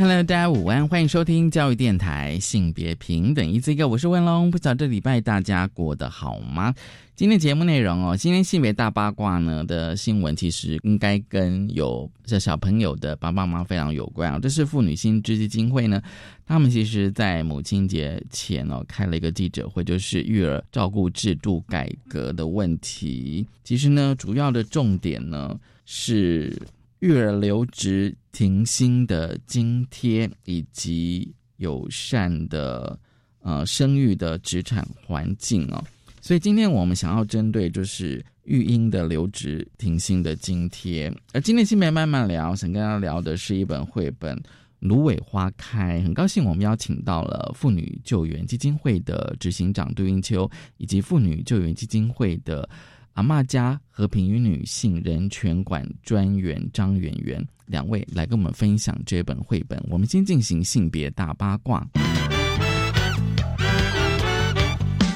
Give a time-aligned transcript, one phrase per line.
[0.00, 4.50] Hello，大家午安，欢迎收听教育电台性别平等一这个，我是文龙。
[4.50, 6.74] 不知道这礼拜大家过得好吗？
[7.14, 14.38] 今天节目内容哦，今天性别大八卦呢的新闻，其实应该跟有这小朋友的爸爸妈妈非常有关啊。
[14.40, 16.00] 这是妇女新知基金会呢，
[16.46, 23.46] 他们其实在母亲节前哦开了一个记者会，就是育儿照顾制度改革的问题。
[23.62, 26.56] 其实呢，主要的重点呢是。
[27.00, 32.98] 育儿留职停薪的津贴，以及友善的
[33.40, 35.82] 呃生育的职场环境哦，
[36.20, 44.36] 所以今天我们想要针对就是育婴的留职停薪的津贴，而今天新闻慢慢聊，想跟大家聊的是一本绘本
[44.80, 52.68] 《芦苇花开》，很高兴我们邀请到了妇女救援基金会的执行长杜英秋，以及妇女救援基金会的。
[53.14, 59.82] 阿妈家和平与女性人权馆专员张媛媛两位来跟我们分享这本绘本。
[59.90, 61.86] 我们先进行性别大八卦。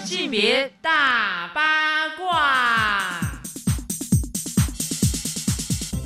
[0.05, 3.21] 性别大八卦。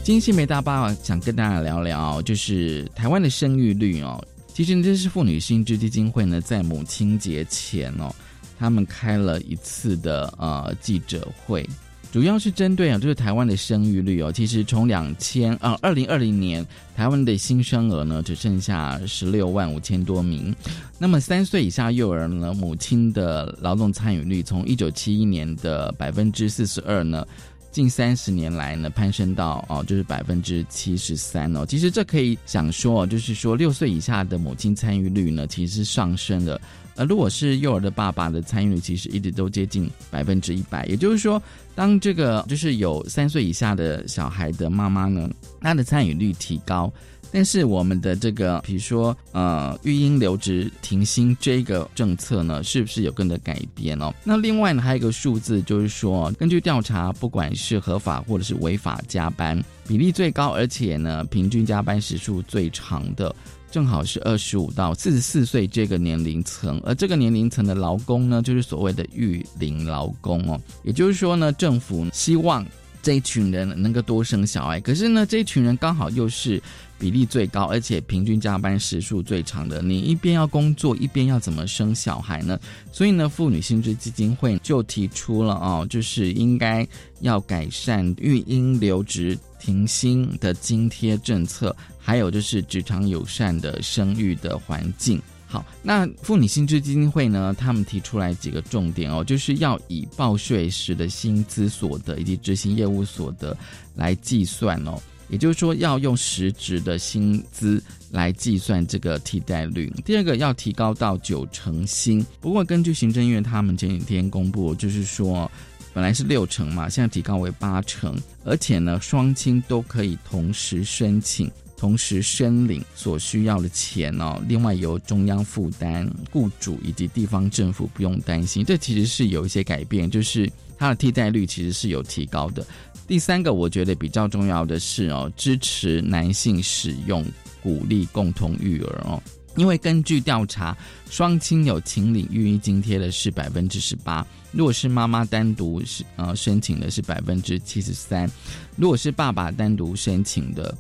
[0.04, 4.22] 今天性别大八卦想跟大家聊聊，就是台湾的生育率哦。
[4.48, 8.14] 其实这是妇女新知基金会呢，在母亲节前哦。
[8.58, 11.64] 他们开了一次的呃记者会，
[12.10, 14.32] 主要是针对啊，就是台湾的生育率哦。
[14.32, 20.54] 其实从两千啊二零二零年，台湾的新生儿呢只剩下十六万五千多名。
[20.98, 27.24] 那么三岁以下幼儿呢，母亲的劳动参与率从一九七一年的百分之四十二呢，
[27.70, 31.64] 近三十年来呢攀升到哦就是百分之七十三哦。
[31.66, 36.60] 其实这可以想说，就是说六岁以下的母亲参与率呢，其实是上升的。
[36.96, 40.84] 呃，如果是幼儿的爸爸的参与率，其实一直都接近百分之一百。
[40.86, 41.40] 也就是说，
[41.72, 45.30] 当这个就是有三岁以下的小孩的妈妈呢，
[45.60, 46.92] 她的参与率提高，
[47.30, 54.12] 但是我们的这个，比如说呃，育婴留职停薪这个政策呢，是不是有跟着改变哦？
[54.24, 63.34] 那另外呢，还有一个数字就是说，根据调查，不管是合法或者是违法加班比例最高，而且呢，平均加班时数最长的。
[63.70, 70.58] 正好是二十五到四十四岁这个年龄层，而这个年龄层的劳工呢，就是所谓的育龄劳工哦。
[70.82, 72.64] 也就是说呢，政府希望
[73.02, 76.60] 这一群人能够多生小孩，可是呢，这一群人刚好又是
[76.98, 79.80] 比例最高，而且平均加班时数最长的。
[79.80, 82.58] 你一边要工作，一边要怎么生小孩呢？
[82.90, 86.86] 所以呢，妇女薪资基金会就提出了哦，就是应该
[87.20, 91.74] 要改善育婴留职停薪的津贴政策。
[91.98, 95.20] 还有就是职场友善的生育的环境。
[95.46, 103.56] 好，那妇女薪资基金会呢，他们提出来几个重点哦，就是要以报税时的薪资所得以及执行业务所得
[103.94, 109.92] 来计算哦，也就是说要用实质的薪资来计算这个替代率。
[110.04, 115.50] 第二个要提高到九成薪，不过根据行政院他们前几天公布，就是说
[115.92, 121.50] 本来是六成嘛，现在提高为八成，而且呢双亲都可以同时申请。
[121.76, 128.64] 同时申领所需要的钱哦，另外由中央负担，雇主以及地方政府不用担心。
[128.64, 132.66] 这其实是有一些改变，就是它的替代率其实是有提高的。
[133.06, 137.24] 第三个，我觉得比较重要的是哦，支持男性使用，
[137.62, 139.22] 鼓励共同育儿哦。
[139.56, 140.76] 因为根据调查，
[141.10, 148.30] 双亲有请领育婴津贴的是百分之十八，如果是妈妈单独是呃申请的是百分之七十三，
[148.76, 150.72] 如果是爸爸单独申请的。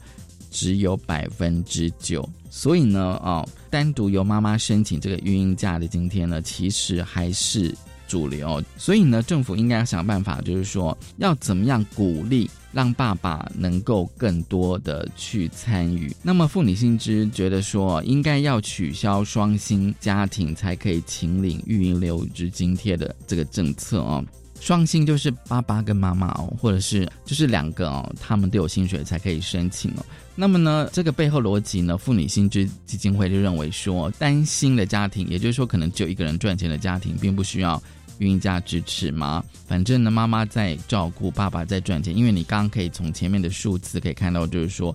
[0.50, 7.76] 只有百分之九，所以呢，哦，单独由妈妈申请这个育婴假的津贴呢，其实还是
[8.08, 8.60] 主流。
[8.76, 16.12] 所以呢，政府应该要想办法，就是说要怎么样鼓励让爸爸能够更多的去参与。
[16.22, 24.24] 那么妇女薪资觉得说，应该要取消双薪家庭才可以请领育婴留职津贴的这个政策哦。
[24.60, 30.04] 双薪就是爸爸跟妈妈哦，或者是就是两个哦，他们都有薪水才可以申请哦。
[30.34, 37.80] 那么呢，这个背后逻辑呢，妇女薪资基金会就认为说，单薪的家庭，也就是说可能只有一个人赚钱的家庭，并不需要
[38.18, 39.42] 孕假支持吗。
[39.66, 42.16] 反正呢，妈妈在照顾，爸爸在赚钱。
[42.16, 44.94] 因为你刚刚可以从前面的数字可以看到，就是说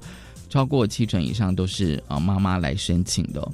[0.49, 3.47] 超过七成以上都是啊妈妈来申请的。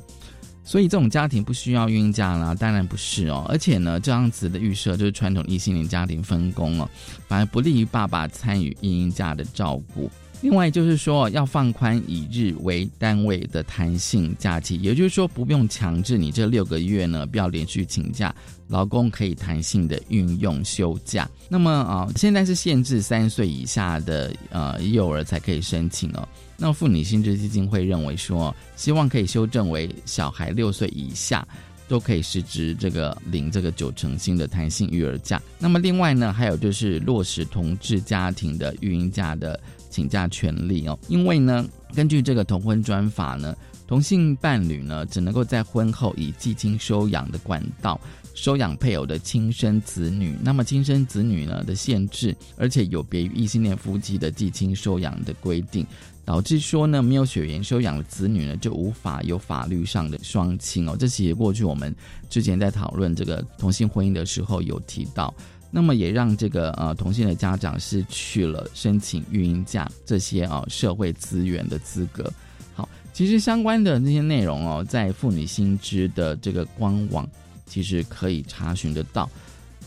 [0.64, 3.44] 所以这种家庭不需要孕假啦，当然不是哦。
[3.50, 6.88] 而且呢，这样子的预设就是传统异性恋家庭分工哦，
[7.28, 10.12] 反而不利于爸爸参与孕假的照顾。
[10.42, 18.34] 另外就是说，要放宽以日为单位的弹性假期，也就是说，不用强制你这六个月呢不要连续请假，
[18.68, 21.30] 劳工可以弹性的运用休假。
[21.50, 26.28] 那么啊，现在是限制三岁以下的呃幼儿才可以申请哦。
[26.56, 31.46] 那妇女薪资基金会认为说，希望可以修正为小孩六岁以下
[31.88, 35.42] 都可以实职这个领这个九成新的弹性育儿假。
[35.58, 39.60] 那么另外呢，还有就是落实同志家庭的育婴假的
[40.00, 40.98] 请假权利哦。
[41.10, 43.56] 因为呢，根据这个同婚专法呢，
[43.86, 48.00] 同性伴侣呢只能够在婚后以继亲收养的管道。
[48.36, 55.86] 收养配偶的亲生子女，那么亲生子女呢的限制，而且有别于异性恋夫妻的继亲收养的规定，
[56.24, 60.96] 导致说呢，没有血缘收养的子女呢，就无法有法律上的双亲哦。
[60.98, 61.94] 这其实过去我们
[62.30, 65.34] 之前在讨论这个同性婚姻的时候有提到，
[65.72, 72.32] 那么也让这个呃同性的家长失去了申请育婴假这些啊社会资源的资格。
[72.74, 77.28] 好，其实相关的那些内容哦，在妇女新知的这个官网。
[77.72, 79.30] 其实可以查询得到，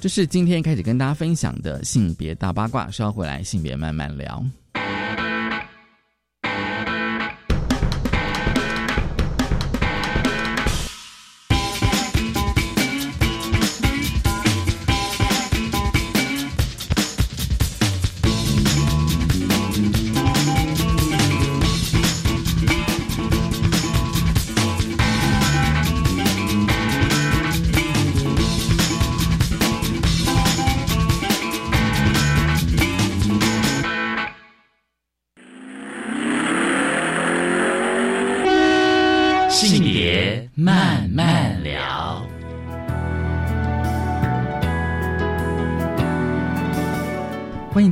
[0.00, 2.88] 这是今天开始跟大家分享的性别大八卦。
[2.92, 4.40] 稍后回来，性别慢慢聊。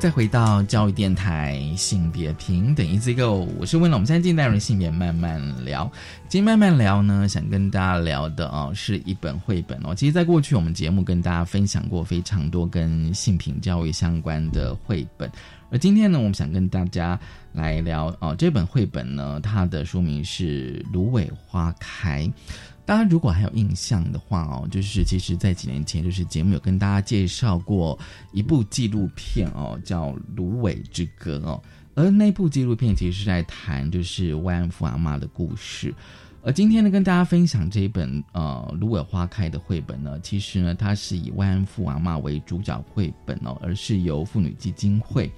[0.01, 3.99] 再回到教育电台性别平等一个我是问了。
[3.99, 5.85] 我们现在进代人性别慢慢聊，
[6.27, 9.95] 今天慢慢聊呢，想跟大家聊的哦，是一本绘本哦。
[9.95, 15.31] 其实，在过去我们节目跟大家分享过非常多跟性平教育相关的绘本，
[15.71, 17.21] 而今天呢，我们想跟大家
[17.53, 22.23] 来聊哦，这本绘本呢，它的书名是《芦苇花开》。
[22.85, 27.99] 大家如果还有印象的话哦，就是其实，在几年前，就是节目有跟大家介绍过
[28.33, 31.63] 一部纪录片哦，叫《芦苇之歌》哦，
[31.95, 35.95] 而那部纪录片其实是在谈就是慰安妇阿妈的故事。
[36.43, 45.31] 而今天呢，跟大家分享这一本呃《芦苇花开》的绘本呢，其实呢，它是以慰安妇阿妈为主角绘本哦，而是由妇女基金会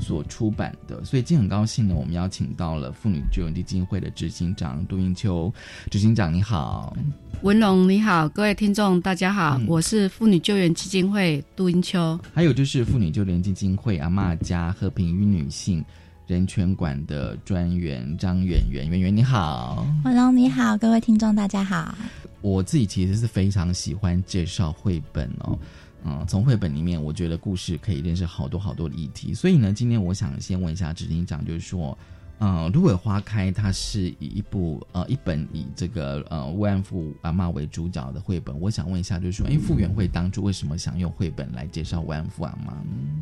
[0.00, 1.04] 所出版的。
[1.04, 5.52] 所以今天很高兴呢，我们邀请到了妇女救援基金会的执行长杜英秋
[5.92, 6.96] 执行长，你好，
[7.42, 15.84] 文龙你好，各位听众大家好，我是妇女救援基金会杜英秋，还有就是妇女救援基金会阿妈家和平与女性。
[16.28, 21.96] 人权馆的专员张远远，远远你好，，Hello，你好，各位听众大家好。
[22.42, 25.58] 我自己其实是非常喜欢介绍绘本哦，
[26.04, 31.96] 嗯，从绘本里面我觉得故事可以认识好多好多的议题，所以呢，今天我想先问一下执行长，就是说。
[32.40, 38.58] 嗯，芦苇花开，它是以一部呃一本以这个呃慰安妇阿妈为主角的绘本。
[38.60, 42.72] 我想问一下，就是说，哎，傅园会当初为什么想用绘本来介绍慰安妇阿妈？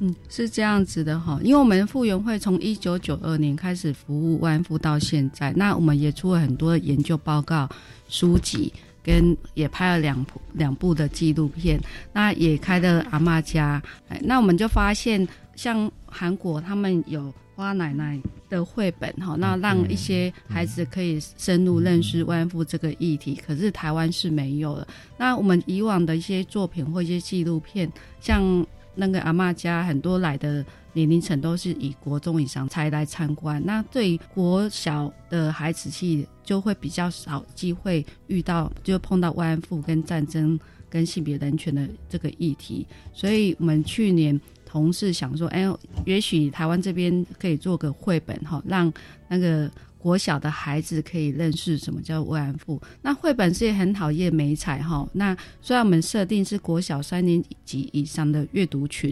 [0.00, 7.66] 嗯，是这样子的哈，因为我们傅园会从一九九二年开始服务慰安妇到现在，那我们也出了很多研究报告、
[8.10, 8.70] 书籍，
[9.02, 11.80] 跟也拍了两部两部的纪录片，
[12.12, 17.32] 那也开了阿妈家，哎，那我们就发现，像韩国他们有。
[17.56, 18.20] 花奶奶
[18.50, 23.34] 的绘本哈，那让一些孩子可以深入认识慰安妇这个议题。
[23.34, 24.86] 可是台湾是没有的。
[25.16, 33.60] 那我们以往的一些作品或一些纪录片，像那个阿妈家，很多来的年龄层都是以国中以上才来参观。
[33.64, 40.60] 那对国小的孩子去，就会比较少机会遇到，就碰到慰安妇跟战争
[40.90, 42.86] 跟性别人权的这个议题。
[43.14, 44.38] 所以我们去年。
[44.76, 45.64] 同事想说：“哎，
[46.04, 48.92] 也许台湾这边可以做个绘本哈，让
[49.26, 52.78] 那个国小的孩子可以认识什么叫慰安妇。
[53.00, 55.08] 那绘本是很讨厌美彩哈。
[55.14, 59.10] 那虽然我们设定是国小三年级以上的阅读群，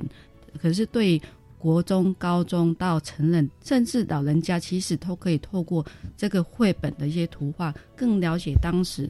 [0.61, 1.18] 可是对
[1.59, 5.83] 国中、高中到成人，甚至老人家，其实都可以透过
[6.14, 9.09] 这个绘本的一些图画，更了解当时。”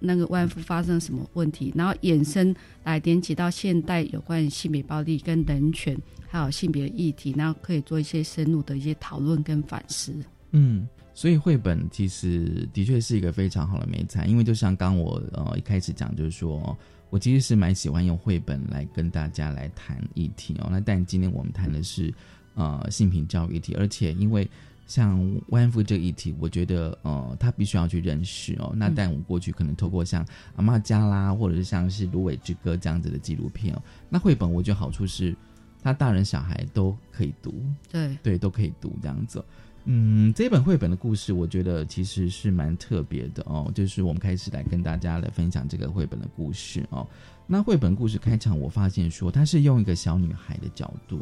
[0.00, 5.96] 那个慰安妇发生什么问题，然后衍生来连接到现代有关于性别暴力跟人权，
[6.28, 10.14] 还有性别议题，然后可以做一些深入的一些讨论跟反思。
[10.50, 16.76] 嗯，所以绘本其实的确是一个非常好的美材，因为就像刚我呃一开始讲，就是说
[17.08, 20.68] 我其实是蛮喜欢用绘本来跟大家来谈议题哦。
[20.70, 22.12] 那但今天我们谈的是
[22.54, 24.46] 呃性平教育议题，而且因为
[24.92, 25.18] 像
[25.48, 28.74] 慰安妇这个议题，我觉得呃他必须要去认识哦。
[28.76, 30.22] 那但我过去可能透过像
[30.54, 35.34] 阿妈家啦，或者是像是芦苇之歌这样子的纪录片哦，那绘本我觉得好处是，
[35.82, 39.42] 他大人小孩都可以读，对对，都可以读这样子。
[39.84, 43.72] 嗯，这本绘本的故事，我觉得其实是蛮特别的哦。
[43.74, 47.08] 就是我们开始来跟大家来分享这个绘本的故事哦。
[47.46, 51.20] 那绘本故事开场，我发现说它是用一个小女孩的角度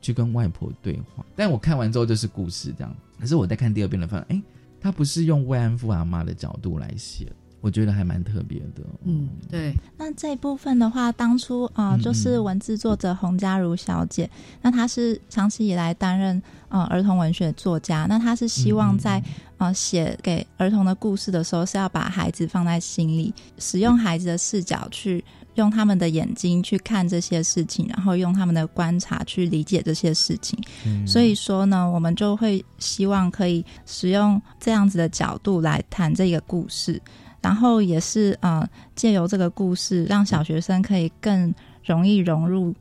[0.00, 2.94] 去跟外婆对话，但我看完之后就是故事这样。
[3.20, 4.42] 可是我在看第二遍的时候，哎，
[4.80, 7.26] 他不是用慰安妇阿妈的角度来写。
[7.60, 9.74] 我觉得还蛮特别的，嗯，对。
[9.96, 14.30] 那这一部分的话，当初啊，就是文字作者洪家如小姐，
[14.62, 19.20] 那她是长期以来担任呃儿童文学作家，那她是希望在
[19.56, 25.24] 呃写给儿童的故事的时候，是要把孩子放在心里，使用孩子的视角去
[25.60, 30.58] 用他们的眼睛去看这些事情，然后用他们的观察去理解这些事情。
[31.06, 37.00] 所以说呢，我们就会希望可以使用这样子的角度来谈这个故事。
[37.40, 42.74] 然后也是呃，借由这个故事，让小学生可以更容易融入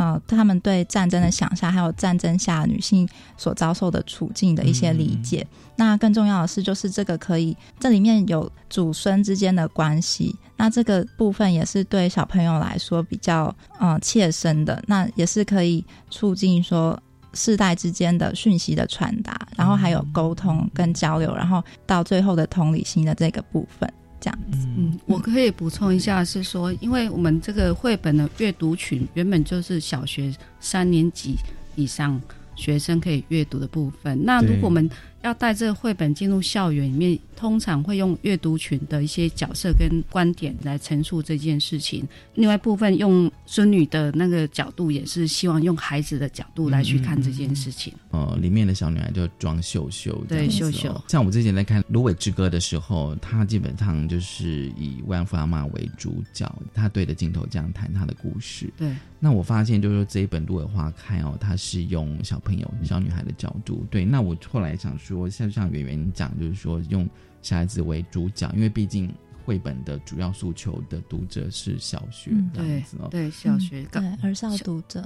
[0.00, 5.46] 呃他们对战争的想象，还有战争下女性所遭受的处境的一些理解。
[5.76, 16.98] 那更重要的是，就是这个可以这里面有祖孙之间的关系，那这个部分也是对小朋友来说比较呃切身的，那也是可以促进说。
[17.32, 23.88] 世代之间的讯息的传达，然后还有沟通跟交流，然后到最后的同理心的这个部分，
[24.20, 24.58] 这样子。
[24.76, 31.36] 嗯，我可以补充一下，是说，因为我们这个绘本的阅读群原本就是小学三年级
[31.74, 32.20] 以上
[32.54, 34.88] 学生可以阅读的部分，那如果我们
[35.22, 37.18] 要带这个绘本进入校园里面。
[37.40, 47.94] 通常会用阅读群的一些角色跟观点来陈述这件事情，另外部分用孙女的那个角度，也是希望用孩子的角度来去看这件事情。
[48.10, 51.02] 呃，里面的小女孩就装秀秀，对秀秀。
[51.08, 58.70] 像我们之前在看《芦苇之歌》的时候，她基本上就是以万福阿妈为主角，她对着镜头这样谈她的故事。
[58.76, 58.94] 对。
[59.22, 63.86] 那我发现就是说这一本《芦苇花开》哦，它是用小朋友、小女孩的角度。
[63.90, 64.04] 对。
[64.04, 67.08] 那我后来想说，像像圆圆讲，就是说用。
[67.42, 69.10] 小孩子为主角，因为毕竟
[69.46, 75.02] 绘本的主要诉求的读者是小学这样子哦，对小学对儿少读者，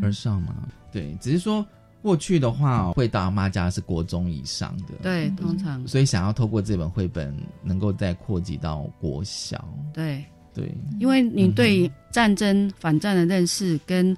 [0.00, 1.66] 儿少嘛，对，只是说
[2.00, 14.16] 过去的话，会到妈家是国中以上的，对，通常，所以想要透过这本绘本，能够再扩及到国小，对对，因为你对战争反战的认识跟。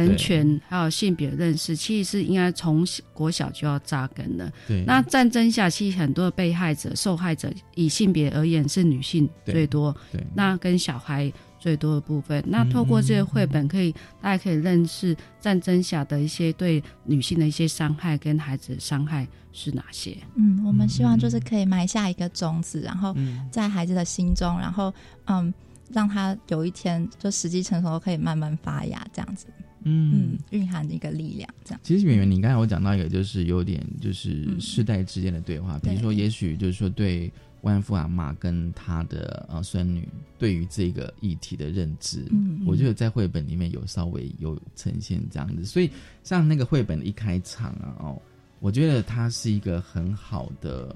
[0.00, 4.52] 人权还有性别认识，其实是应该从国小就要扎根的。
[4.68, 9.94] 对，那战争下，其实很多的被害者、受害者，以性别而言是女性最多。
[10.12, 20.16] 对，那跟小孩最多的部分，那透过这些绘本，可以大家可以认识战争下的一些对女性的一些伤害跟孩子的伤害是哪些。
[20.36, 23.14] 嗯，我们希望就是可以埋下一个种子，然后
[23.50, 24.92] 在孩子的心中，然后
[25.26, 25.52] 嗯，
[25.90, 29.46] 让他有一天就时机成熟，可以慢慢发芽，这样子。
[29.88, 31.80] 嗯，蕴含的一个力量，这样。
[31.84, 45.64] 其实圆圆，你刚才我讲到一个，就是有点就是世代之间的对话，比如说，也许就是说，对万富阿妈跟他的呃孙女对于这个议题的认知，嗯，我觉得在绘本里面有稍微有呈现这样子。
[45.64, 45.88] 所以
[46.24, 48.22] 像那个绘本的一开场啊，哦，
[48.58, 50.94] 我觉得它是一个很好的。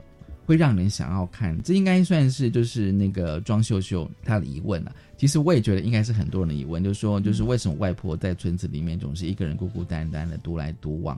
[0.51, 4.93] 会让人想要看，这应该算是就是那个庄秀秀她的疑问了。
[5.17, 11.17] 其实我也觉得应该是很多人的疑问，就是说，就是为什么外婆在村子里面总是一个人孤孤单单的独来独往，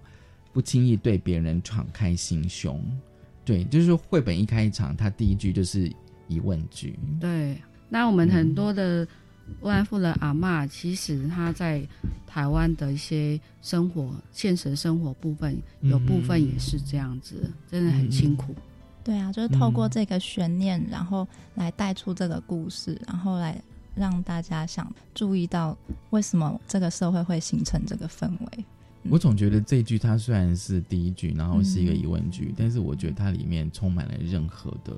[0.53, 2.79] 不轻易对别人敞开心胸？
[3.43, 5.91] 对，就是说绘本一开场，他第一句就是
[6.29, 6.99] 疑问句。
[7.19, 7.57] 对，
[7.89, 9.09] 那我们很多的
[9.63, 11.83] 慰安妇的阿妈，其实她在
[12.27, 18.55] 台湾的一些生活、现实生活部分，有部分也是这样子，真的很辛苦。
[19.05, 23.61] 对啊，就是透过这个悬念，然后来带出这个故事，然后来
[23.95, 25.77] 让大家想注意到
[26.11, 28.65] 为什么这个社会会形成这个氛围。
[29.11, 34.95] 我总觉得这句它虽然是第一句，然后是一个疑问句，但是我觉得它里面充满了任何的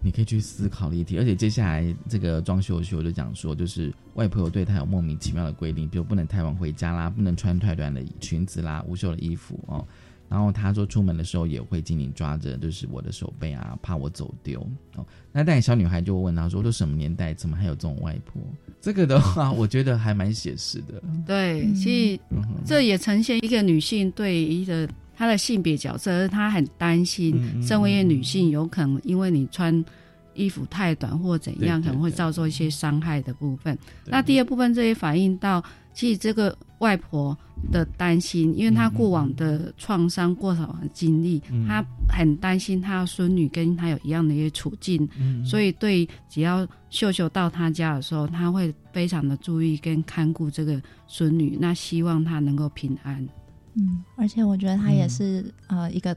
[0.00, 1.18] 你可以去思考的议题。
[1.18, 9.86] 而且接下来这个装修秀就讲说，就是外婆有对她有莫名其妙的规定，比如不能太晚回家啦，不能穿太短的裙子啦，无袖的衣服哦。
[10.32, 15.04] 然后他说出门的时候也会紧紧抓着，就是我的手背啊，怕我走丢哦。
[15.30, 18.40] 那但小女孩就问他说：“都什么年代，怎么还有这种外婆？”
[18.80, 21.02] 这个的话，我觉得还蛮写实的。
[21.26, 22.20] 对，其实
[22.64, 29.84] 这也呈现一个女性对一个她的性别角色，她很担心，身为一个女性，有可能因为你穿
[30.32, 33.76] 衣服太短或怎样，可能会对遭受一些伤害的部分。
[34.02, 35.62] 对那第二部分，这也反映到
[35.92, 37.36] 其实这个外婆
[37.70, 41.66] 的担心，因为他过往的创伤、过往的经历，嗯。
[41.66, 45.44] 她很担心他孙女跟他有一样的一些处境，嗯。
[45.44, 53.26] 所以对只要秀秀到他家的时候，他会非常的注意跟看顾这个孙女，那希望她能够平安。
[53.74, 56.14] 嗯，而且我觉得他也是、呃一个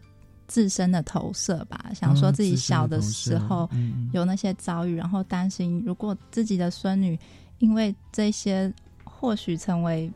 [0.47, 4.09] 自身的投射吧，想说自己小的时候嗯。
[4.13, 7.17] 有那些遭遇，然后担心如果自己的孙女
[7.59, 8.71] 因为这些
[9.05, 10.11] 或许成为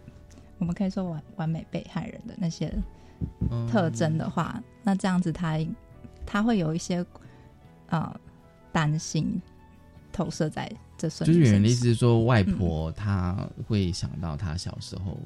[0.60, 2.72] 我们可以说完完美被害人的那些
[3.50, 5.58] 嗯特征的话，那这样子他
[6.26, 7.04] 他会有一些
[7.88, 8.14] 呃
[8.72, 9.42] 担心
[10.12, 11.40] 投射在这孙就是。
[11.40, 15.18] 原的意思是说，外婆她会想到她小时候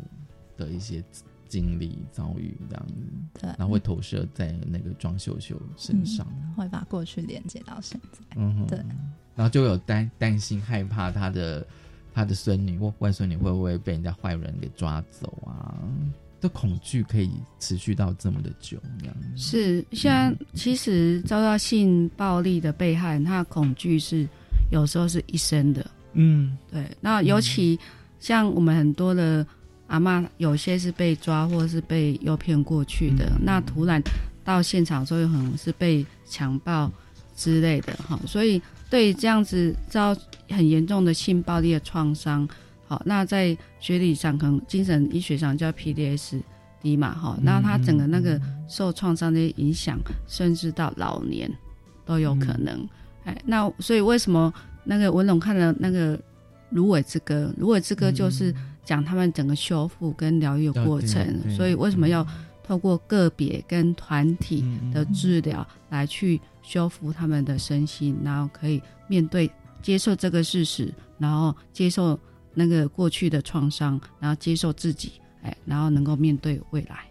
[0.56, 1.04] 的一些
[1.50, 2.94] 经历遭遇这样子，
[3.42, 6.26] 对，然后会投射在那个庄秀秀身上。
[6.56, 8.20] 会把过去连接到现在。
[8.36, 8.78] 嗯，对，
[9.36, 11.66] 然后就有担担心害怕她的
[12.14, 15.76] 她的孙女或外孙女会不会被人家坏人给抓走啊？
[16.40, 19.16] 这恐惧可以持续到这么的久，这样。
[19.38, 24.28] 是，现在其实遭到性暴力的被害人，他的恐惧是
[24.70, 25.90] 有时候是一生的。
[26.12, 27.80] 嗯，对，那尤其
[28.20, 29.48] 像我们很多的
[29.88, 34.04] 阿嬷，有些是被抓或是被诱骗过去的，嗯那突然
[34.44, 36.92] 到现场之后，有可能是被强暴
[37.38, 38.62] 之类的哈，所以
[38.94, 40.16] 对这样子遭
[40.50, 42.48] 很严重的性暴力的创伤，
[42.86, 49.98] 好，那在学理上可能精神医学上叫 PDSD 嘛哈，那他整个那个受创伤的影响，
[50.28, 51.52] 甚至到老年
[52.06, 52.88] 都有可能。
[53.24, 56.16] 哎，那所以为什么那个文龙看了那个
[56.70, 58.54] 《芦苇之歌》，《芦苇之歌》就是
[58.86, 62.24] 讲他们整个修复跟疗愈的过程，所以为什么要
[62.62, 64.92] 透过个别跟团体嗯。
[64.92, 72.20] 的治疗来去修复他们的身心，然后可以面对接受这个事实，然后接受
[72.54, 77.06] 那个过去的创伤，然后接受自己，哎，然后能够面对未来。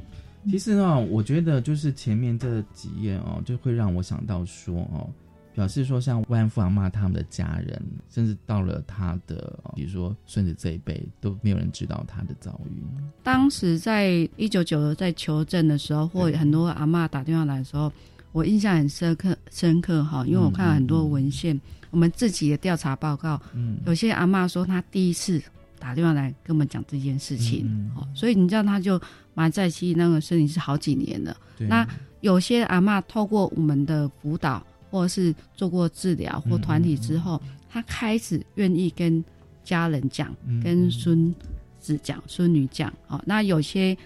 [0.49, 5.09] 其实呢，我觉得就是前面这几页哦，就会让我想到说哦，
[5.55, 12.83] 表示说像万富阿妈他们的家人，甚至到了他的，哦比如说孙子这一辈，都没有人知道他的遭遇。
[13.23, 17.93] 当时在一九九在求证的时候，或很多阿妈打电话来的时候，
[18.33, 21.59] 我印象很深刻深刻哈，因为我看了很多文献，
[21.91, 25.41] 我们自己的调查报告，嗯有些阿嬷说她第一次
[25.79, 29.01] 打电话来跟我们讲这件事情，嗯哦，所以你知道她就
[29.35, 31.37] 埋在心里那个身体是好几年了。
[31.59, 31.87] 那
[32.21, 39.23] 有些阿嬷透过我们的辅导，或者是做过治疗或团体之后，她开始愿意跟
[39.63, 41.35] 家人讲，嗯跟孙
[41.79, 42.93] 子讲、孙女讲。
[43.09, 43.97] 哦，那有些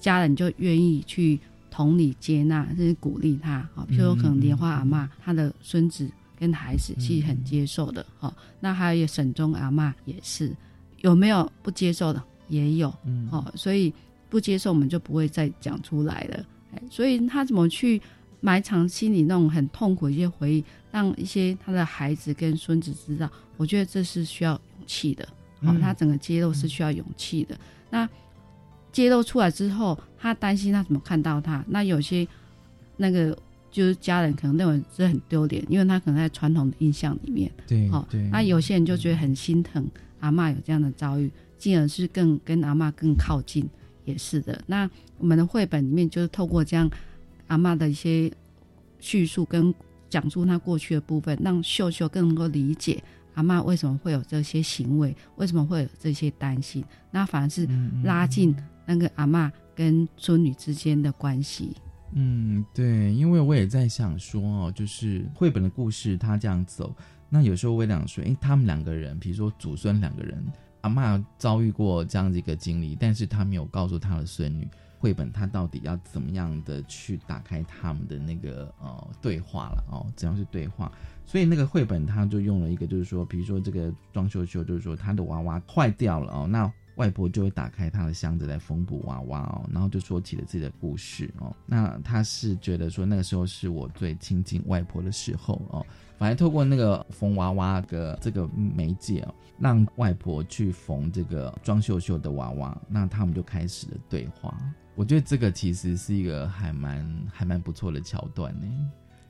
[0.00, 1.40] 家人就愿意去
[1.72, 3.66] 同理接纳，甚至鼓励她。
[3.74, 6.06] 哦，譬如说可能莲花阿嬷，她的孙子
[6.38, 8.04] 跟孩子是很接受的。
[8.20, 10.54] 哦，那还有沈中阿嬷也是，
[11.00, 12.22] 有没有不接受的？
[12.48, 12.92] 也有。
[13.06, 13.90] 嗯哦，所以
[14.28, 16.44] 不接受我们就不会再讲出来了。
[16.74, 18.00] 哎，所以他怎么去
[18.40, 23.30] 埋藏心里那种很痛苦的一些回忆，让一些他的孩子跟孙子知道？
[23.56, 25.26] 我觉得这是需要勇气的。
[25.62, 27.56] 好、嗯他整个揭露是需要勇气的。
[27.88, 28.06] 那
[28.92, 31.64] 揭露出来之后，他担心他怎么看到他？
[31.66, 32.28] 那有些
[32.98, 33.36] 那个
[33.70, 37.50] 就是家人可能认为这很丢脸，因为他可能在传统的印象里面。
[37.66, 39.84] 对好、对，那有些人就觉得很心疼
[40.20, 43.66] 阿嬷有这样的遭遇，进而是更跟阿嬷更靠近，
[44.04, 44.62] 也是的。
[44.66, 46.90] 那我们的绘本里面就是透过这样
[47.46, 48.30] 阿嬷的一些
[49.00, 49.74] 叙述跟
[50.10, 53.02] 讲述她过去的部分，让秀秀更能够理解
[53.34, 58.54] 阿嬷为什么会有这些行为，为什么会有这些担心，那反而是嗯拉近
[58.86, 61.76] 那个阿嬷跟孙女之间的关系。
[62.14, 66.94] 嗯，对，因为我也在想说哦，就是绘本的故事，它这样走，
[67.30, 70.44] 那有时候我也想说，诶，他们两个人，比如说祖孙两个人，
[70.82, 74.68] 阿嬷遭遇过这样子一个经历，但是他没有告诉他的孙女，
[74.98, 80.92] 绘本他到底要怎么样的去打开他们的那个呃对话了哦，怎样是对话？
[81.24, 91.54] 所以那个绘本它就用了一个，就是说，比如说这个庄秀秀，就是说他的娃娃坏掉了哦，那外婆就会打开她的箱子来缝补娃娃哦，然后就说起了自己的故事哦。
[91.66, 95.86] 那她是觉得说那个时候是我最亲近外婆的时候哦，
[96.18, 104.56] 反正透过那个缝娃娃的这个媒介哦，让外婆去缝这个庄秀秀的娃娃，那他们就开始了对话。
[104.94, 108.66] 我觉得这个其实是一个还蛮还蛮不错的桥段呢，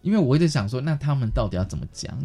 [0.02, 2.18] 因为我一直想说，那他们到底要怎么讲？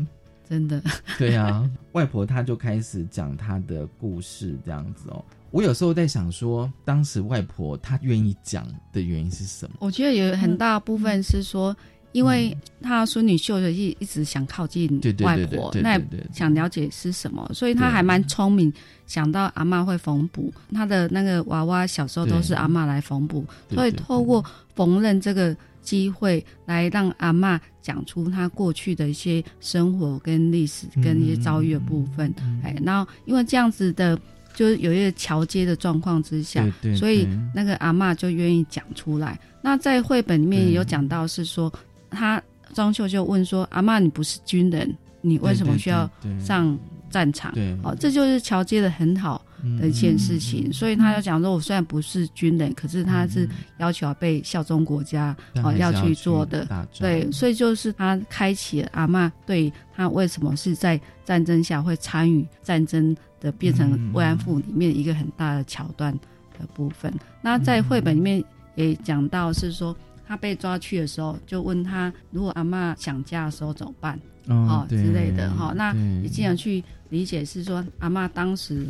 [0.49, 0.81] 真的，
[1.17, 5.23] 对呀、外婆她就开始讲她的故事，这样子哦。
[5.51, 9.75] 我我有时候在想说，当时外婆她愿意讲的原因是什么？
[9.79, 11.75] 我觉得有很大部分是说，
[12.11, 14.87] 因为他孙女秀秀一一直想靠近
[15.23, 15.99] 外婆那
[16.31, 18.71] 想了解是什么，所以他对还蛮聪明，
[19.07, 25.55] 想到阿嬷会缝补，他的那个娃娃小时候都是阿嬷来缝补，所以透过缝纫这个
[25.87, 34.19] 机会来让阿嬷讲出她过去的一些生活跟历史跟一些遭遇的部分，嗯哎，然后因为这样子的，
[34.53, 39.39] 就是有一个桥接的状况之下，对对所以那个阿嬷就愿意讲出来。
[39.61, 41.71] 那在绘本里面对有讲到是说，
[42.09, 46.77] 他张秀秀问说：“阿嬷，你不是军人，你为什么需要上
[47.09, 49.41] 战场？”对哦，这就是桥接的很好
[49.79, 50.71] 的一件事情。
[50.71, 56.87] 所以他就讲说，我虽然不是军人，可是他是要求要被效忠国家，哦，要去做的。
[56.99, 66.13] 对，所以就是他开启了阿嬷对他为什么是在战争下会参与战争的，变成慰安妇里面一个很大的桥段
[66.57, 67.13] 的部分。
[67.41, 68.43] 那在绘本里面
[68.75, 69.95] 也讲到是说，
[70.27, 75.73] 他被抓去的时候，就问他如果阿嬷想家的时候怎么办，哦之类的哈。
[75.75, 78.85] 那对也尽量去理解是说，阿嬷当时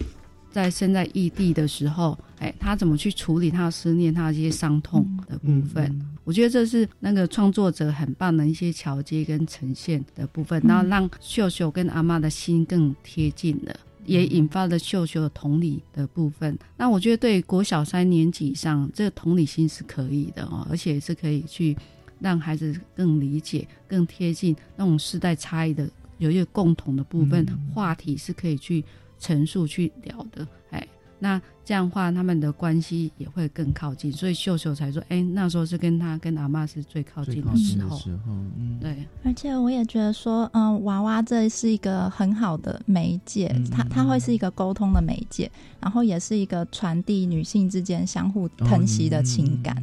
[0.64, 5.86] 在身在异地的时候，哎，他怎么去处理他的思念，他的一些伤痛的部分。
[5.86, 13.74] 嗯我觉得这是那个创作者很棒的一些桥接跟呈现的部分，然后让秀秀跟阿妈的心更贴近了。
[14.06, 16.58] 也引发了秀秀的同理的部分。
[16.78, 21.76] 那我觉得对国小三年级以上，这个同理心是可以的哦，而且是可以去
[22.20, 25.90] 让孩子更理解、更贴近那种世代差异的，
[26.20, 28.84] 有一个共同的部分、话题是可以去
[29.20, 30.48] 陈述、去聊的。
[30.72, 30.88] 哎，
[31.20, 34.12] 那这样的话，他们的关系也会更靠近。
[34.12, 37.90] 所以秀秀才说，哎，那时候是跟他跟阿妈是最靠近的时候。
[37.90, 49.76] 的时候，嗯，对，而且我也觉得说，嗯，娃娃这是一个很好的媒介，嗯它它会是一个沟通的媒介，然后也是一个传递女性之间相互疼惜的情感。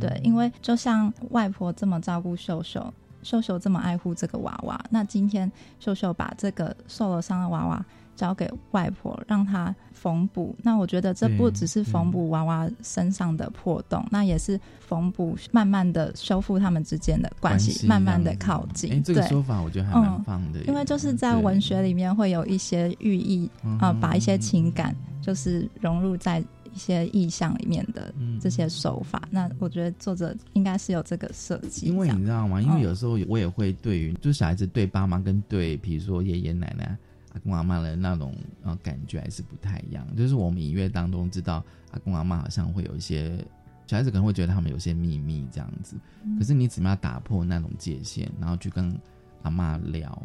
[0.00, 2.92] 对，因为就像外婆这么照顾秀秀，
[3.22, 7.86] 秀秀这么爱护这个娃娃，那今天秀秀把这个受了伤的娃娃
[8.22, 10.54] 交给外婆，让她缝补。
[10.62, 18.92] 那我觉得这不只是缝补娃娃身上的破洞，那也是缝补慢慢的修复他们之间的关系，系慢慢的靠近。
[18.92, 19.22] 哎，这个。
[19.26, 26.38] 说法我觉得还蛮嗯棒的耶，因为就是在文学里面会有一些寓意嗯啊、呃把一些情感就是融入在
[26.74, 29.22] 一些意象里面的嗯这些手法。
[29.30, 32.60] 那我觉得作者应该是有这个设计，因为你知道吗？
[32.62, 36.96] 因为嗯有时候我也会对于，就是小孩子对爸妈跟对，比如说爷爷奶奶、
[37.32, 40.06] 阿公阿妈的那种呃感觉还是不太一样。
[40.16, 43.44] 就是我们隐约当中知道，阿公阿妈好像会有一些
[43.86, 48.94] 小孩子可能会觉得他们有些秘密这样子，嗯可是你怎么样打破那种界限，然后去跟
[49.42, 50.22] 阿妈聊，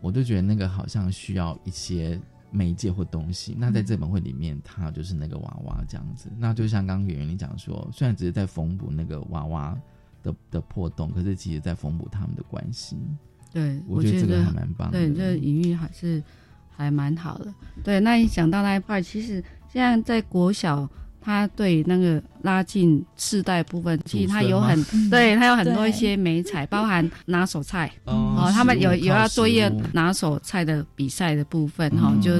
[0.00, 2.20] 我就觉得那个好像需要一些
[2.50, 3.54] 媒介或东西。
[3.58, 6.30] 那在这本绘里面，它就是那个娃娃这样子。
[6.38, 9.78] 那就像刚刚圆圆你讲说，虽然只是在缝补那个娃娃
[10.22, 12.96] 的的破洞，可是其实在缝补他们的关系。
[13.52, 14.98] 对，我觉得这个还蛮棒的。
[14.98, 16.22] 对，这个隐喻还是
[16.76, 17.52] 还蛮好的。
[17.82, 20.88] 对，那一讲到那一块，其实现在在国小，
[21.20, 25.10] 他对那个拉近世代部分，其实他有很嗯。
[25.10, 27.90] 对他有很多一些美彩，包含 拿手菜。
[28.04, 32.32] 哦哦，他们有有要做一个拿手菜的比赛的部分哈，嗯就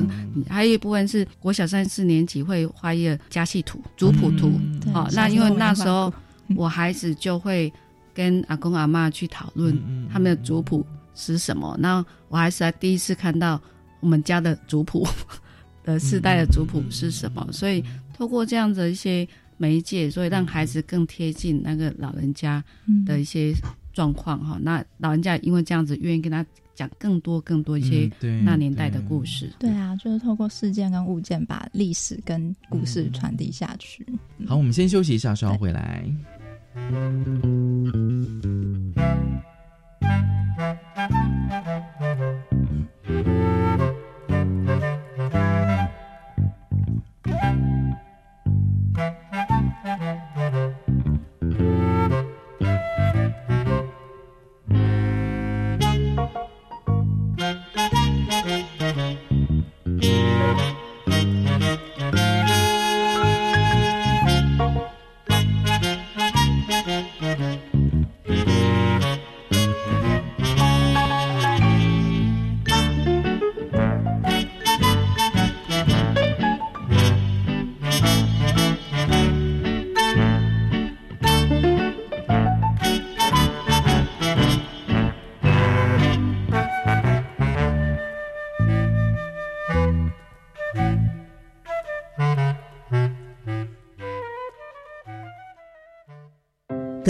[0.48, 4.52] 还有一部分是国小三四年级会画一个家系图、族谱图。
[4.58, 4.80] 嗯。
[4.94, 6.12] 哦，那因为那时候
[6.56, 7.72] 我孩子就会
[8.14, 9.78] 跟阿公阿妈去讨论
[10.10, 11.76] 他们的族谱是什么。
[11.78, 13.60] 那我还是还第一次看到
[14.00, 15.06] 我们家的族谱
[15.84, 23.52] 的世代的族谱是什么，所以透过这样的一些媒介，所以让孩子更贴近那个老人家嗯的一些
[23.92, 24.58] 状况哈。
[24.60, 28.10] 那老人家因为这样子，愿意跟他讲更多更多一些
[28.44, 29.52] 那年代的故事。
[29.58, 34.06] 对啊，就是透过事件跟物件把历史跟故事传递下去。
[34.46, 36.04] 好，我们先休息一下，稍后回来。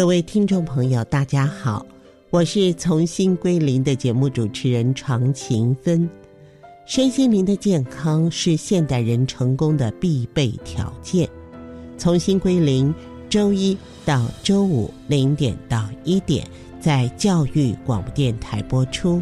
[0.00, 1.84] 各位听众朋友，大家好，
[2.30, 6.08] 我是从心归零的节目主持人常勤芬。
[6.86, 11.28] 身心灵的健康是现代人成功的必备条件。
[11.98, 12.94] 从心归零，
[13.28, 16.48] 周一到周五零点到一点，
[16.80, 19.20] 在教育广播电台播出。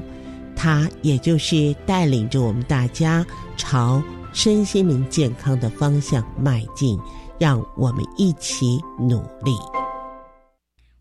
[0.55, 4.01] 它也就是带领着我们大家朝
[4.33, 6.97] 身心灵健康的方向迈进，
[7.37, 9.78] 让我们一起努力。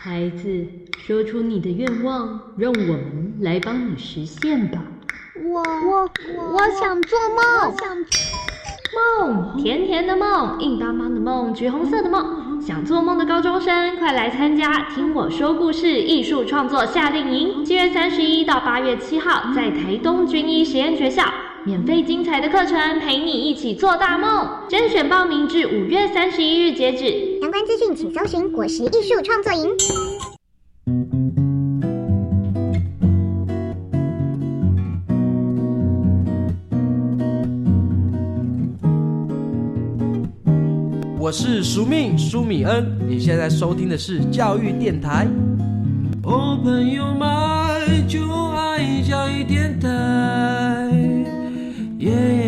[0.00, 0.64] 孩子，
[0.96, 4.80] 说出你的愿望，让我们来帮你实现吧。
[5.44, 6.08] 我我
[6.52, 7.96] 我想做梦，想
[8.94, 12.60] 梦甜甜的梦，硬邦邦的梦，橘红色的梦。
[12.62, 21.24] 想做梦的高中生，快来参加听我说故事艺术创作夏令营，七月三十一到八月七号，在台东军医实验学校。
[21.64, 24.48] 免费精彩的课程，陪你一起做大梦。
[24.68, 27.40] 甄选报名至五月三十一日截止。
[27.40, 29.68] 相关资讯请搜寻“果实艺术创作营”。
[41.20, 45.26] 我是苏命苏米恩，你现在收听的是教育电台。
[46.22, 48.20] 哦，朋友们，就
[48.54, 50.87] 爱教育电台。
[52.08, 52.47] 耶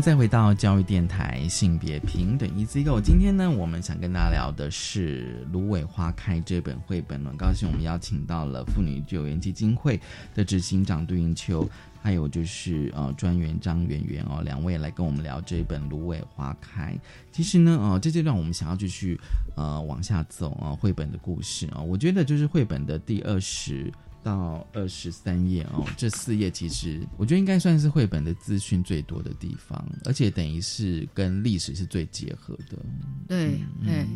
[0.00, 3.00] 再回到教育电台性别平等 Easy Go。
[3.00, 7.24] 今天呢，我们想跟大家聊的是《芦苇花开》这本绘本。
[7.24, 10.00] 很高兴我们邀请到了妇女救援基金会
[10.34, 11.68] 的执行长杜云秋，
[12.02, 16.92] 还有就是呃专员张圆圆哦，两位来跟我们聊这本《芦苇花开》。
[17.32, 19.18] 其实呢，呃，这阶段我们想要继续
[19.56, 23.92] 呃往下走啊，绘本的故事啊，我觉得就是绘本的第二十。
[24.24, 32.78] 到二十三页哦，这四页其实我觉得应该算是绘本的资讯最多的地方，而且等于是跟历史是最结合的。
[33.28, 34.06] 对对，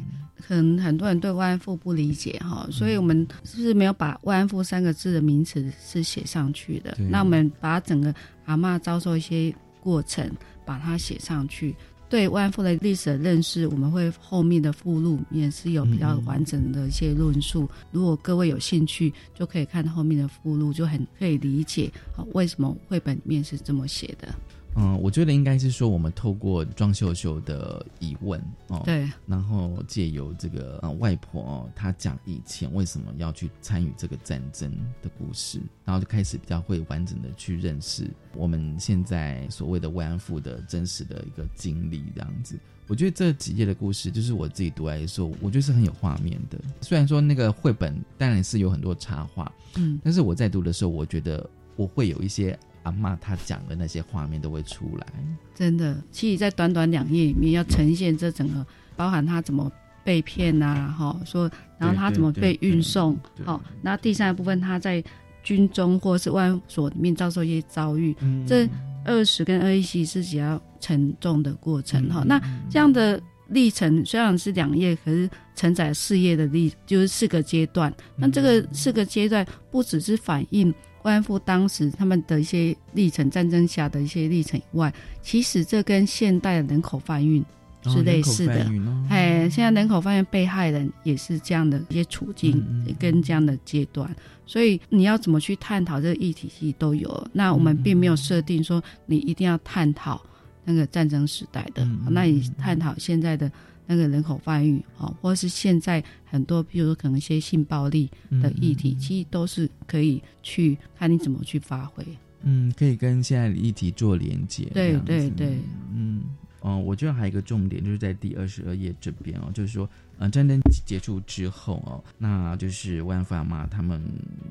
[0.40, 6.96] 可能很多人对慰安妇不理解哈，所以我们是不是没有把慰安妇三个字的名词是写上去的？
[7.10, 8.14] 那我们把整个
[8.46, 10.30] 阿妈遭受一些过程
[10.64, 11.76] 把它写上去。
[12.08, 17.68] 对慰安妇的历史的认识，我们会后面的附录也是有比较完整的一些论述。
[17.92, 24.34] 如果各位有兴趣，就可以看后面的附录，就很可以理解啊为什么绘本里面是这么写的。
[24.80, 34.70] 嗯，我觉得应该是说，我们透过庄秀秀的疑问哦，对，然后借由这个呃外婆哦，她讲以前为什么要去参与这个战争
[35.02, 42.56] 的故事，然后就开始比较会完整的去认识我们现在所谓的慰安妇的真实的一个经历，这样子。
[42.86, 46.56] 我觉得这几页的故事，就是我自己读来的时候，我觉得是很有画面的。
[46.82, 52.56] 虽然说那个绘本当然是有很多插画，嗯，但是我在读的时候，我觉得我会有一些。
[52.88, 55.06] 阿妈他讲的那些画面都会出来，
[55.54, 56.02] 真的。
[56.10, 59.70] 其实，在短短两页里面，要呈现这整个，包含他怎么
[60.02, 65.04] 被骗呐，哈，说，然后他怎么被运送，好，那第三部分他在
[65.42, 68.66] 军中或是万所里面遭受一些遭遇，这
[69.04, 72.24] 二十跟二一七是比较沉重的过程，哈。
[72.26, 77.92] 那这样的历程虽然是两页，可是承载四页的历，就是四个阶段。
[78.16, 80.74] 那这个四个阶段不只是反映。
[81.02, 87.44] 慰安妇当时他们的一些历程，战争下的一些历程以外，其实这跟现代的人口贩运
[87.84, 88.70] 是类似的。
[89.08, 92.62] 哎，现在人口贩运被害人也是这样的一些处境，
[92.98, 94.14] 跟这样的阶段。
[94.46, 97.28] 所以你要怎么去探讨这个议题，其实都有。
[97.32, 100.24] 那我们并没有设定说你一定要探讨
[100.64, 103.50] 那个战争时代的，那你探讨现在的。
[103.90, 108.08] 那个人口贩运哦，或是现在很多，比如说可能一些性暴力
[108.42, 112.04] 的议题，其实都是可以去看你怎么去发挥。
[112.42, 114.66] 嗯，可以跟现在的议题做连接。
[114.74, 115.58] 对对对，
[115.92, 116.22] 嗯，
[116.62, 124.00] 嗯，我觉得还有一个重点就是在第二十二页这边哦，就是说，嗯，战争结束之后哦，那就是万福阿妈他们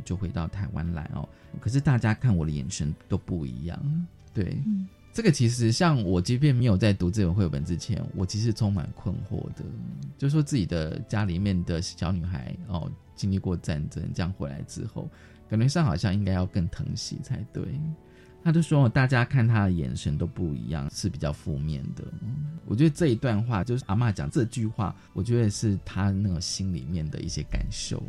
[0.03, 1.29] 就回到台湾来哦，
[1.61, 4.57] 可是大家看我的眼神都不一样，对。
[5.17, 9.65] 这个其实像我，即便没有在读这本绘本之前，我其实充满困惑的。
[10.15, 15.09] 就说自己的家里面的小女孩哦，经历过战争，这样回来之后，
[15.49, 17.63] 感觉上好像应该要更疼惜才对。
[18.43, 22.03] 他就说，大家看他的眼神都不一样，是比较负面的。
[22.67, 28.03] 我觉得这一段话，就是阿妈讲这句话，我觉得是他那个心里面的一些感受。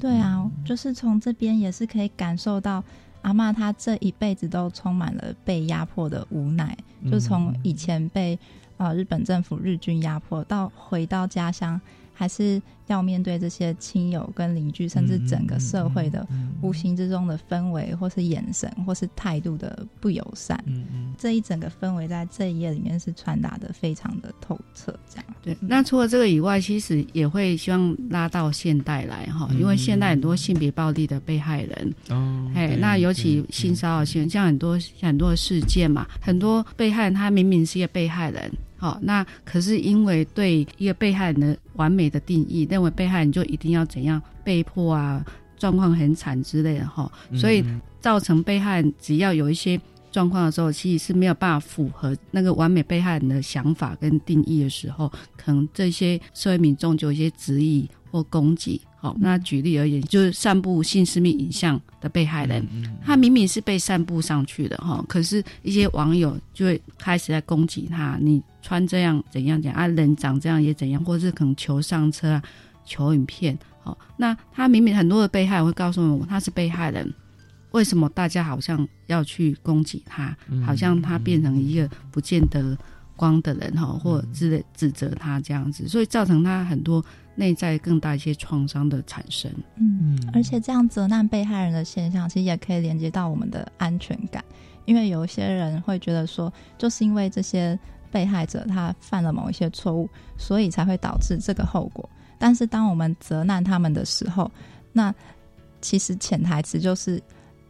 [0.00, 2.82] 对啊，就是从这边也是可以感受到。
[3.22, 6.76] 阿妈她这一辈子都充满了被压迫的无奈，
[7.10, 8.38] 就从以前被
[8.76, 11.80] 呃日本政府日军压迫，到回到家乡。
[12.18, 16.26] 还是要面对这些亲友跟邻居，甚至整个社会的
[16.60, 20.60] 无形之中的氛围，或是眼神，或是态度的不友善。
[20.66, 24.92] 嗯嗯，这一整个氛围在这一页里面是传达的非常的透彻。
[25.08, 25.56] 这样对。
[25.60, 38.50] 那除了这个以外，其实也会希望拉到现代来哈，因为现代很多性别暴力的被害人哦，哎，那尤其性骚扰性，像很多很多的事件嘛，很多被害人他明明是一个被害人。
[38.78, 45.24] 好，那可是因为对一个被害人的完美的定义，认为被害人就一定要怎样被迫啊，
[45.58, 47.64] 状况很惨之类的哈，所以
[48.00, 49.78] 造成被害人只要有一些
[50.12, 58.80] 状况的时候，其实是没有办法符合那个完美被害人的想法跟定义的时候，可能这些社会民众就有一些质疑或攻击。
[59.00, 62.66] 好，那举例而言，就是散布性私密影像的被害人，
[63.04, 72.42] 他明明是被散布上去的哈，可是一些网友就会开始在攻击他，你穿这样怎样讲啊，人长这样也怎样，或是可能求上车啊，
[72.84, 73.56] 求影片。
[73.84, 77.14] 好，那他明明很多的被害人会告诉我，他是被害人，
[77.70, 80.36] 为什么大家好像要去攻击他？
[80.66, 82.76] 好像他变成一个不见得
[83.14, 87.04] 光的人哈，或之类指责他这样子，所以造成他很多。
[87.38, 94.44] 内在更大一些创伤的产生，嗯，而且这样责难被害人的现象，其实也可以连接到我们的安全感，
[94.86, 97.78] 因为有一些人会觉得说，就是因为这些
[98.10, 102.10] 被害者他犯了某一些错误，所以才会导致这个后果。
[102.40, 104.50] 但是当我们责难他们的时候，
[104.92, 105.14] 那
[105.80, 107.22] 其实潜台词就是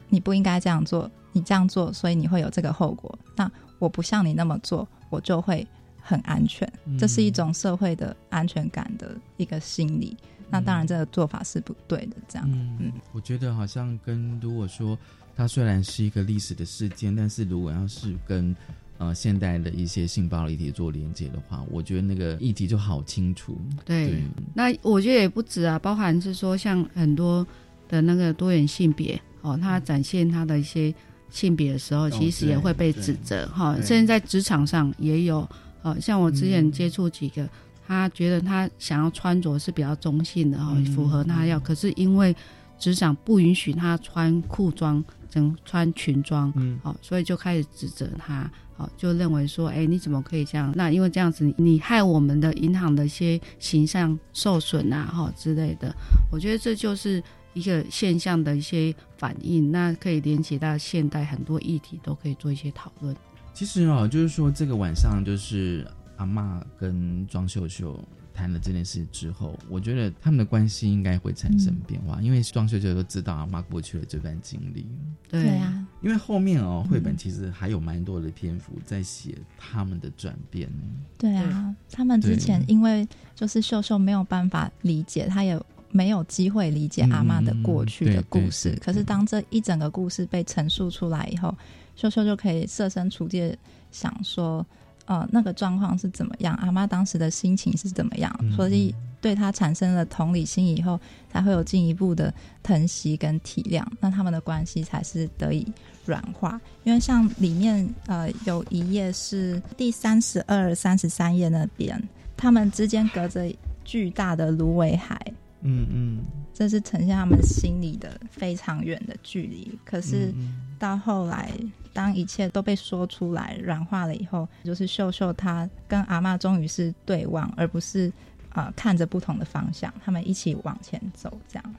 [0.08, 3.18] 你不应该这样做，你这样做，所以你会有这个后果。
[3.36, 5.66] 那我不像你那么做，我就会。
[6.08, 6.66] 很安全，
[6.98, 10.16] 这是一种社会的安全感的一个心理。
[10.48, 12.16] 那当然，这个做法是不对的。
[12.26, 14.98] 这样，嗯，我觉得好像跟如果说
[15.36, 18.56] 它虽然是一个历史的事件，但是如果要是跟
[18.96, 23.60] 呃现代的一些性暴力议题做连接的话，我觉得那个议题就好清楚。
[23.84, 24.22] 对，
[24.54, 27.46] 那我觉得也不止啊，包含是说像很多
[27.86, 30.94] 的那个多元性别哦，他展现他的一些
[31.28, 33.76] 性别的时候，其实也会被指责哈。
[33.82, 35.46] 甚至在职场上也有。
[35.82, 37.48] 呃，像我之前接触几个，
[37.86, 42.34] 他觉得他想要穿着是比较中性的哈，符合他要，可是因为
[42.78, 50.72] 职场不允许他穿裤装，整穿裙装，嗯，好，所以就开始指责他，好，就认为说，哎，你怎么可以这样？
[50.76, 55.94] 那因为这样子，你害我们的银行的一些形象受损啊，哈之类的。
[56.30, 57.22] 我觉得这就是
[57.54, 63.16] 一个现象的一些反应，那可以连接到现代很多议题，都可以做一些讨论。
[63.58, 67.98] 其实哦，就是说这个晚上，就是阿妈跟庄秀秀
[68.32, 74.86] 谈了这件事之后，我觉得他们的关系应该会产生变化，因为庄秀秀都知道阿妈过去的这段经历。
[75.28, 80.70] 对啊，因为后面哦，绘本其实还有蛮多的篇幅在写他们的转变。
[81.18, 88.78] 对啊，他们之前因为就是秀秀没有办法理解，他也没有机会理解阿妈的过去的故事。
[88.80, 91.52] 可是当这一整个故事被陈述出来以后。
[91.98, 93.58] 秀秀就可以设身处地
[93.90, 94.64] 想说，
[95.06, 96.54] 呃，那个状况是怎么样？
[96.62, 98.32] 阿妈当时的心情是怎么样？
[98.54, 102.32] 所以对他产生了同理心以后，才会有进一步的
[102.62, 105.66] 疼惜跟体谅，那他们的关系才是得以
[106.06, 106.60] 软化。
[106.84, 112.00] 因为像里面呃有一页是第三十二、三十三页那边，
[112.36, 113.52] 他们之间隔着
[113.84, 115.20] 巨大的芦苇海，
[115.62, 119.78] 嗯嗯，这是呈现他们心里的非常远的距离。
[119.84, 120.32] 可是
[120.78, 121.50] 到后来。
[121.94, 128.12] 当一切都被说出来、软化了以后，就是秀秀她跟阿妈终于是对望，而不是
[128.50, 131.40] 啊看着不同的方向，他们一起往前走。
[131.48, 131.74] 这样，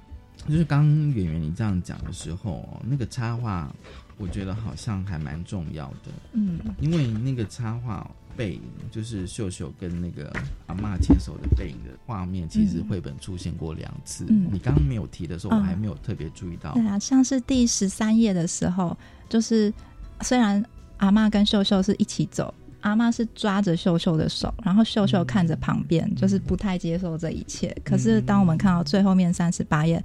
[0.45, 3.73] 就是刚演员你这样讲的时候，那个插画，
[4.17, 6.11] 我觉得好像还蛮重要的。
[6.33, 8.09] 嗯，因为那个插画
[8.39, 10.31] 背影，就是秀秀跟那个
[10.67, 14.25] 阿妈牵手的背影的画面，其实绘本出现过两次。
[14.29, 16.73] 嗯，你刚刚没有提的时候，我还没有特别注意到。
[16.73, 19.73] 对啊，像是第十三页的时候，就是。
[20.21, 20.61] 虽然
[20.97, 27.73] 阿妈跟秀秀是一起走，阿妈是抓着秀秀的手，然后秀秀看着旁边，就是不太接受这一切。
[27.85, 30.03] 可是当我们看到最后面三十八页，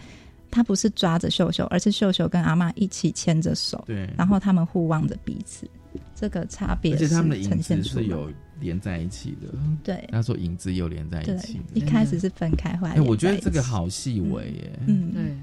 [0.53, 5.69] 他不是抓着秀秀，而是秀秀跟阿妈一起牵着手，对，然后他们互望着彼此，
[6.25, 9.49] 这个差别，而且他们的影子是有连在一起的。
[9.83, 14.79] 对，他说影子有连在一起，一开始是分开，后来，哎，我觉得这个好细微耶。
[14.87, 15.37] 嗯，对。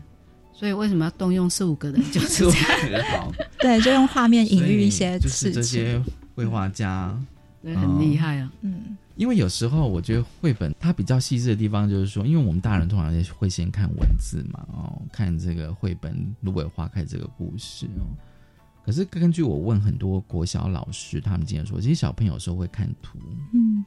[0.51, 2.01] 所以为什么要动用四五个人？
[2.11, 3.03] 就是这样。
[3.11, 6.01] 好， 对，就用画面隐喻一些就是这些
[6.33, 7.15] 绘画家，
[7.61, 8.51] 对，很厉害啊。
[8.61, 16.11] 嗯，因为有时候我觉得绘本它比较细致的地方，就是说，因为我们大人通常会先看文字嘛，哦，看这个绘本
[16.41, 18.09] 《芦苇花开》这个故事哦。
[18.85, 23.19] 可是根据我问很多国小老师，他们经常说，其实小朋友有时候会看图，
[23.53, 23.83] 嗯。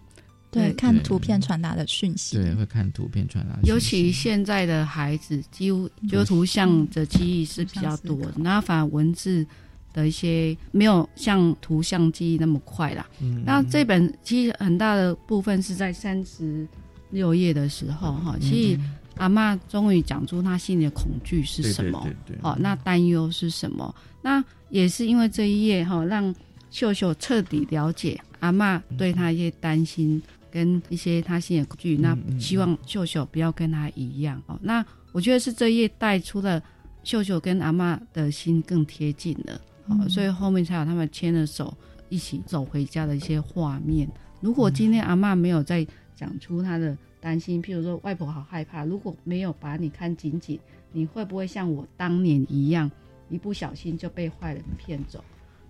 [0.50, 2.36] 对，看图片传达的讯息。
[2.36, 3.58] 对，会看图片传达。
[3.64, 9.44] 尤其现在的孩子，几乎就图像的记忆是比较多，那反而文字
[9.92, 13.04] 的一些没有像图像记忆那么快啦。
[13.44, 16.64] 那这本其实很大的部分是在三十
[17.10, 18.80] 六页的时候，哈，其实
[19.16, 22.06] 阿妈终于讲出她心里的恐惧是什么，
[22.42, 23.94] 哦，那担忧是什么？
[24.22, 26.34] 那也是因为这一页哈，让
[26.70, 30.22] 秀秀彻底了解阿妈对她一些担心。
[30.50, 34.56] 跟一些她心的恐惧，那希望秀秀不要跟她一样哦。
[34.62, 36.62] 那我觉得是这一页带出了
[37.02, 41.76] 秀秀跟阿妈的心更贴近了，哦，所以后面才有他们牵着手
[42.08, 44.08] 一起走回家的一些画面。
[44.40, 45.84] 如果今天阿妈没有再
[46.14, 50.60] 讲出她的担心，譬如说外婆好害怕，如果没有把你看紧紧，
[50.92, 52.90] 你会不会像我当年一样，
[53.30, 55.24] 一不小心就被坏人骗走，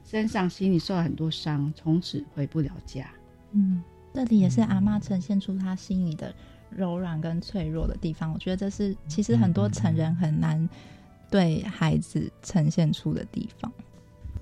[0.05, 3.09] 身上心里受了很多伤，从此回不了家？
[3.53, 3.83] 嗯。
[4.13, 6.33] 这里也是阿妈呈现出她心里的
[6.71, 8.33] 柔软跟脆弱的地方。
[8.33, 10.69] 我觉得这是其实很多成人很难
[11.29, 13.73] 对孩子呈现出的地方。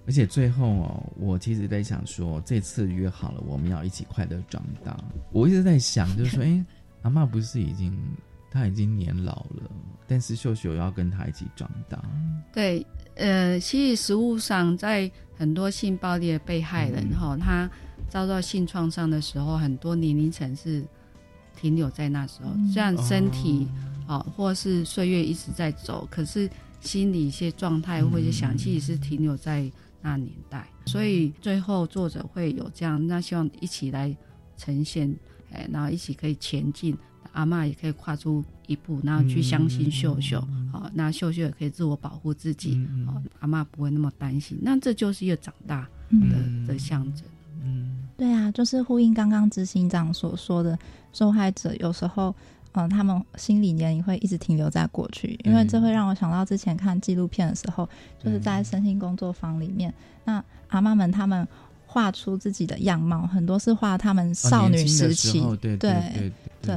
[0.04, 4.94] 而且最后哦，我其实在想说，这次约好了我们要一起快乐长大。
[5.30, 6.62] 我一直在想，就是说， 哎，
[7.03, 7.96] 阿妈不是已经
[8.50, 9.70] 她已经年老了，
[10.07, 12.03] 但是秀秀要跟她一起长大。
[12.53, 12.86] 对，
[13.16, 17.70] 呃，其实实物上，在很多性暴力的被害人哈，他。
[18.09, 20.84] 遭到性创伤的时候，很多年龄层是
[21.57, 23.66] 停留在那时候，虽然身体
[24.07, 26.46] 啊，或是岁月一直在走，可是
[26.80, 29.64] 心理一些状态或者想气是停留在
[30.03, 30.68] 那年代。
[30.84, 34.14] 所以最后作者会有这样，那希望一起来
[34.59, 35.11] 呈现，
[35.53, 36.96] 哎，然后一起可以前进，
[37.32, 40.40] 阿妈也可以跨出一步，然后去相信秀秀，
[40.70, 44.59] 好，那秀秀也可以自我保护自己，好，阿妈不会那么担心。
[44.62, 47.24] 那这就是一个长大的的象征。
[48.16, 50.78] 对啊，就是呼应刚刚执行长所说的，
[51.12, 52.32] 受害者有时候，
[52.72, 57.88] 嗯，他们心理年龄会一直停留在过去，因为这会让我想到之前看纪录片的时候，
[58.22, 59.92] 就是在身心工作坊里面，
[60.24, 61.46] 那阿妈们他们
[61.93, 66.32] 画出自己的样貌，很多是画他们少女时期，对对
[66.62, 66.74] 对，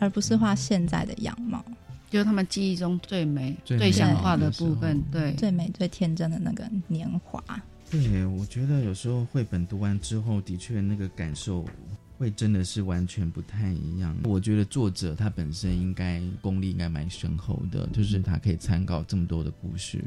[0.00, 1.64] 而不是画现在的样貌，
[2.10, 7.40] 就是他们记忆中最美、最想画的部分，对，最美、最天真的那个年华。
[7.88, 11.64] 对，我觉得有时候绘本读完之后，的确那个感受
[12.18, 14.16] 会真的是完全不太一样。
[14.24, 20.02] 我觉得作者他本身应该功力应该蛮深厚的，就是他可以参考这么多的故事。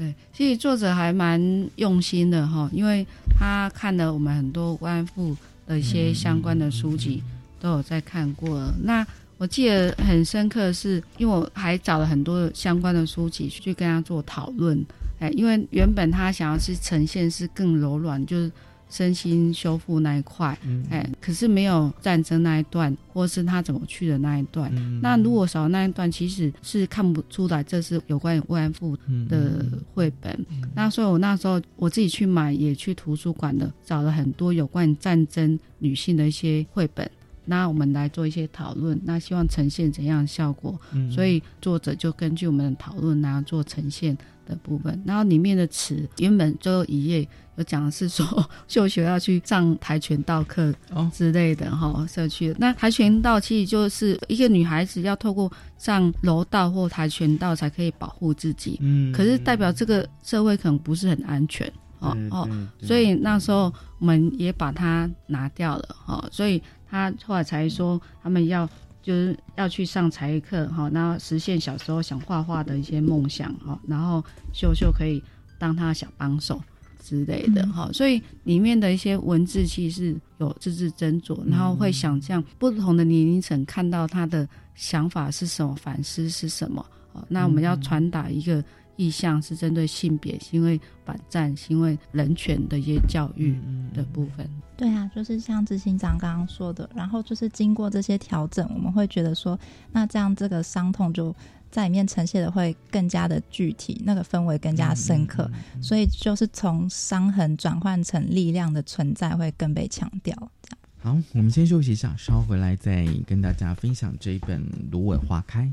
[0.00, 1.38] 对，其实作者还蛮
[1.76, 3.06] 用心的哈，因为
[3.38, 5.36] 他看了我们很多慰妇
[5.66, 7.22] 的一些相关的书籍，
[7.60, 8.72] 都有在看过。
[8.82, 14.82] 那我记得很深刻的，是因为我还找了很多相关的书籍去跟他做讨论。
[15.18, 18.50] 哎，因为原本他想要是呈现是更柔软，就是
[18.90, 20.58] 身心修复那一块，
[20.90, 24.70] 哎，可是没有战争那一段，或是他怎么去的那一段。
[25.00, 28.96] 那如果少那一段，其实是看不出来这是有关于慰安妇
[29.28, 29.64] 的
[29.94, 30.46] 绘本。
[30.74, 37.08] 那所以我那时候我自己去买，也去图书馆的找了很多有关战争女性的一些绘本。
[37.46, 40.78] 那我们来做一些讨论，那希望呈现怎样的效果？
[41.10, 44.16] 所以作者就根据我们的讨论，然后做呈现。
[44.50, 47.26] 的部分，然后里面的词原本最后一页
[47.56, 48.24] 有讲的是说
[48.68, 50.74] 秀秀要去上跆拳道课
[51.12, 52.54] 之类的哈，社区。
[52.58, 61.70] 那跆拳道其实就是一个女孩子要透过上柔道或跆拳道才可以保护自己，嗯，可是代表这个社会可能不是很安全
[62.00, 62.48] 哦哦，
[62.82, 68.68] 所以那时候我们也把它拿掉了哈，所以他后来才说他们要。
[69.02, 74.22] 就是要去上才艺课哈，然后实现小时候想画画的一些梦想哈，然后
[74.52, 75.22] 秀秀可以
[75.58, 76.60] 当他小帮手
[77.02, 88.62] 之类的哈，所以里面的一些文字其实有字字斟酌，然后会想象不同的年龄层看到他的想法是什么，反思是什么哦，那我们要传达一个
[88.96, 93.58] 意向，是针对性别、是因为反战、是因为人权的一些教育
[93.94, 94.48] 的部分。
[94.76, 99.58] 对啊，就是像执行长刚刚说的，然后就是经过这些调整，我们会觉得说，
[99.92, 101.34] 那这样这个伤痛就
[101.70, 105.50] 在里面呈现的会更加的具体，那个氛围更加深刻，
[105.82, 110.34] 所以就是从伤痕转换成力量的存在会更被强调。
[110.62, 110.78] 这样。
[111.02, 115.70] 好，我们先休息一下，稍后回来再跟大家分享这一本《芦苇花开》。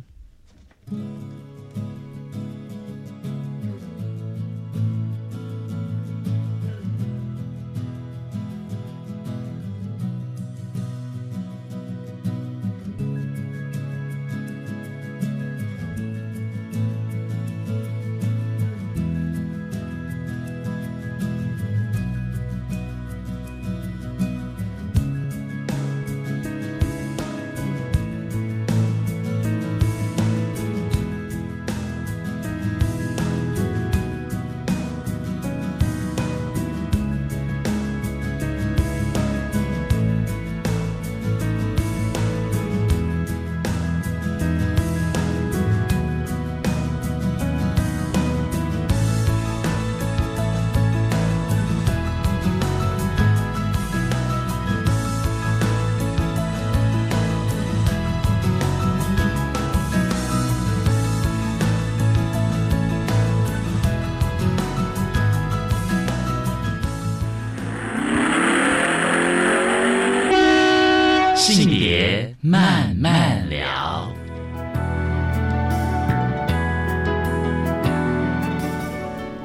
[73.00, 74.12] 慢聊。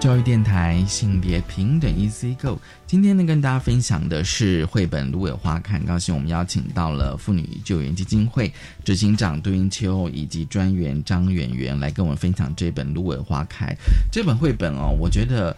[0.00, 8.50] 教育电台性别平等 EC Go，今天呢跟大家分享的是绘本《芦苇花开》，很高兴我们邀请到了妇女救援基金会
[8.84, 13.66] 执行长杜英秋以及专员张远元来跟我们分享这本《芦苇花开》
[14.10, 15.54] 这本绘本哦，我觉得。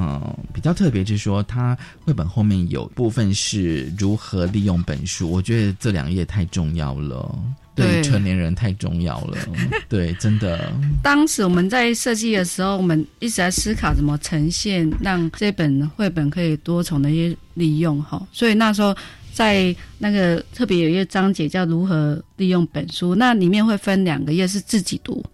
[0.00, 7.36] 嗯，比较特别就是说，它绘本后面有部分是如何利用本书，我觉得这两页太重要了，
[7.74, 9.36] 对成年人太重要了，
[9.88, 10.72] 对，真的。
[11.02, 18.24] 当时我们在设计的时候，我们一直在思考怎么呈现，让这本绘本可以多重的一些利用哈。
[18.30, 18.96] 所以那时候
[19.32, 25.24] 在那个特别有一个章节叫如何利用本书，那里面会分两个页是自己读，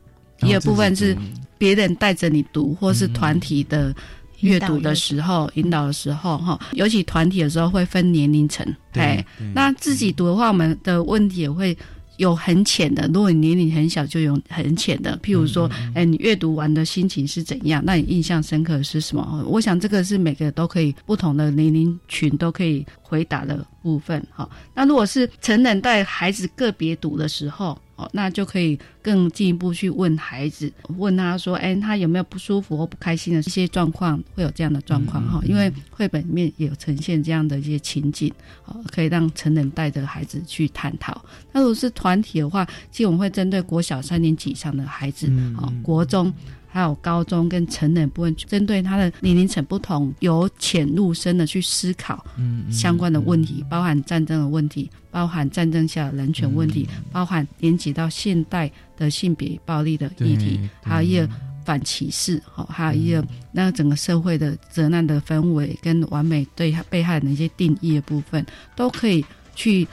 [0.41, 1.15] 一个部分是
[1.59, 3.95] 别人带着你读，或是团体的。
[4.41, 9.25] 阅读的时候，引导的时候，哈，尤其团体的时候会分年龄层，哎。
[9.55, 11.77] 那自己读的话，我们的问题也会
[12.17, 13.09] 有很浅的。
[13.13, 15.19] 如果你年龄很小，就有很浅的。
[15.23, 17.83] 譬如说，哎，你阅读完的心情是怎样？
[17.85, 19.45] 那你印象深刻的是什么？
[19.47, 24.25] 我想这个是每个都可以不同的年龄群都可以回答的部分。
[24.31, 27.79] 哈，那如果是成人带孩子个别读的时候。
[27.97, 34.21] 哦，那就可以更进一步去问孩子，问他说：“哎，他有没有不舒服或不开心的一些状况？
[34.35, 35.41] 会有这样的状况哈？
[35.45, 38.33] 因为绘本里面也有呈现这样的一些情景，
[38.67, 41.25] 哦，可以让成人带着孩子去探讨。
[41.53, 46.33] 那如果是团体的话，其实我们会针对国小三年级以上的孩子，哦，国中。”
[46.75, 52.27] 还有高中跟成人部分，针对他的年龄层不同，由浅入深的去思考
[52.69, 61.33] 相关的问题，包含战争的问题，包含战争下的人权问题，包含连接到现代的性别暴力的议题，还有一个
[61.65, 68.45] 反歧视，好，还有一个那整个社会的责难的氛围跟完美对被害人的一些定义的部分，
[68.75, 69.87] 都可以去。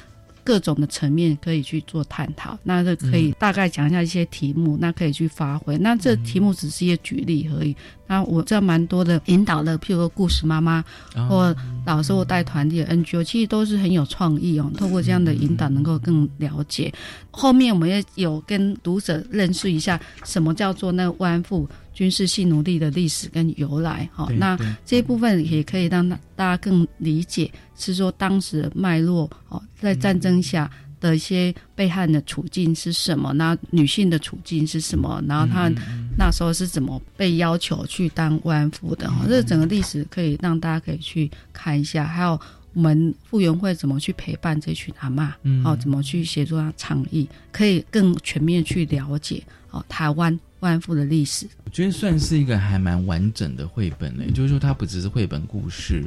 [0.43, 5.77] 各种的层面可以去做探讨，那这可以大概讲一下一些题目，那可以去发挥。
[5.77, 7.75] 那这题目只是一些举例而已。
[8.07, 10.83] 那我这蛮多的引导的，譬如说故事妈妈
[11.29, 14.69] 或老师或带团体的 NGO，其实都是很有创意哦。
[14.77, 16.93] 透过这样的引导，能够更了解。
[17.31, 24.09] 后面我们也有跟读者认识一下，什么叫做那慰安妇军事性奴隶的历史跟由来。
[24.13, 30.69] 哈，那这一部分也可以让大家更理解，是说当时的脉络哦，在战争下。
[31.01, 33.33] 的一些被害的处境是什么？
[33.33, 35.19] 那女性的处境是什么？
[35.27, 35.67] 然后她
[36.15, 39.09] 那时候是怎么被要求去当慰安妇的？
[39.09, 42.05] 哈，这整个历史可以让大家可以去看一下。
[42.05, 42.39] 还有
[42.75, 45.35] 我们复原会怎么去陪伴这群阿妈？
[45.65, 47.27] 哦，怎么去协助她倡议？
[47.51, 51.45] 可以更全面去了解哦，台湾慰安妇的历史。
[51.65, 56.05] 我觉得算是一个还蛮完整的绘本呢，就是说它不只是绘本故事。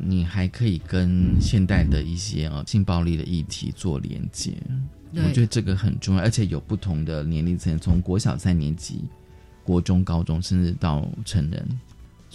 [0.00, 4.52] 你还可以跟现代的一些啊性暴力的议题做连接，
[5.16, 9.02] 我觉得这个很重要，而且有不同的年龄层，从国小三年级、
[9.64, 11.68] 国中、高中，甚至到成人。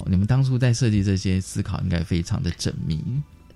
[0.06, 3.02] 你们当初在设计这些思考，应该非常的缜密。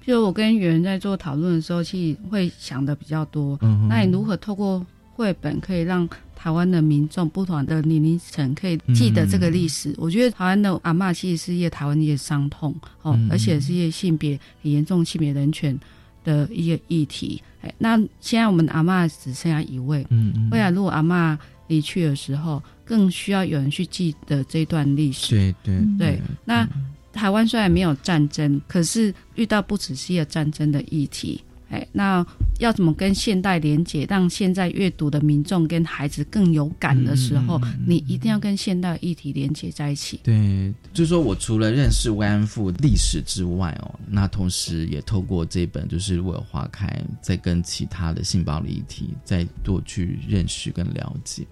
[0.05, 3.59] 就我跟圆圆在做讨论的时候，其实会想的比较多。
[3.61, 4.83] 嗯那你如何透过
[5.13, 6.07] 绘本可以让
[6.39, 9.93] 台湾的民众不同的年龄层可以记得这个历史。
[9.97, 15.77] 我觉得台湾的阿嬷其实是一个台湾的一个伤痛哦，而且是一个性别很严重性别人权
[16.23, 17.41] 的一个议题。
[17.61, 21.37] 哎，那现在我们阿嬷只剩下一位，嗯未来如果阿嬷
[21.67, 25.35] 离去的时候，更需要有人去记得这段历史。
[25.35, 26.65] 对对对，那。
[27.11, 32.25] 台湾虽然没有战争，可是遇到不只是一个战争的议题，哎，那
[32.57, 40.19] 要怎么跟现代连接，让现在阅读的民众跟孩子更有感的时候，你一定要跟现代议题连接在一起。
[40.23, 46.87] 对，就是说我除了认识慰安妇历史之外哦，那同时也透过这本就是《如果花开》，
[47.21, 51.45] 再跟其他的性暴力议题再多去认识跟了解。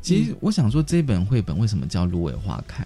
[0.00, 2.84] 其实我想说，这本绘本为什么叫《芦苇花开》？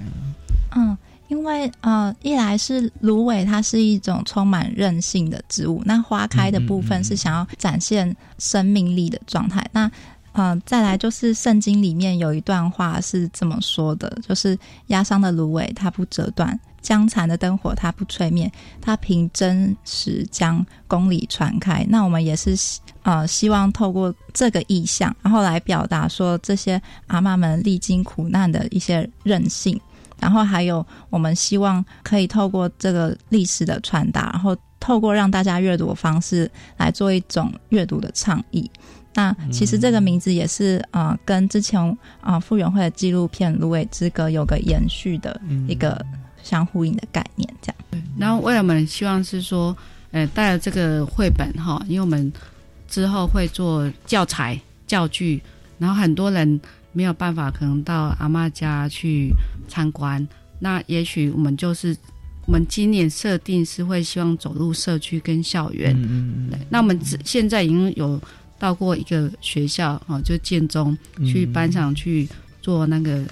[0.77, 0.97] 嗯。
[1.29, 5.83] 因为呃，一来是芦苇，它是一种充满韧性的植物。
[5.85, 9.65] 那花开的部分是想要展现生命力的状态。
[9.73, 9.91] 那
[10.33, 14.57] 呃，再来就是圣经里面有一段话是这么说的：，就是
[14.89, 18.53] 压伤的芦苇它不折断，将残的灯火它不吹灭，
[18.83, 21.87] 它凭真实将公理传开。
[21.89, 22.55] 那我们也是
[23.03, 29.81] 呃，希望透过这个意象，然后来表达说这些阿妈们历经苦难的一些韧性。
[30.19, 38.71] 然后还有，我们希望可以透过这个历史的传达，然后透过让大家阅读的方式来做一种阅读的倡议。
[39.15, 46.05] 那其实这个名字也是呃，跟之前啊傅园慧的纪录片《芦苇之歌》有个延续的一个
[46.43, 47.77] 相呼应的概念，这样。
[47.91, 48.03] 对。
[48.19, 49.77] 然后，为了我们希望是说，
[50.13, 52.33] 呃，带了这个绘本哈，因为我们
[52.89, 55.43] 之后会做教材教具，
[55.79, 56.59] 然后很多人。
[56.97, 59.31] 没有办法，可能到阿妈家去
[59.69, 60.27] 参观。
[60.59, 61.95] 那也许我们就是，
[62.47, 65.95] 我们今年设定是会希望走入社区跟校园。
[65.95, 66.59] 嗯嗯。
[66.71, 68.19] 那我们现在已经有
[68.59, 72.27] 到过一个学校哦，就建中去班上去
[72.63, 73.23] 做那个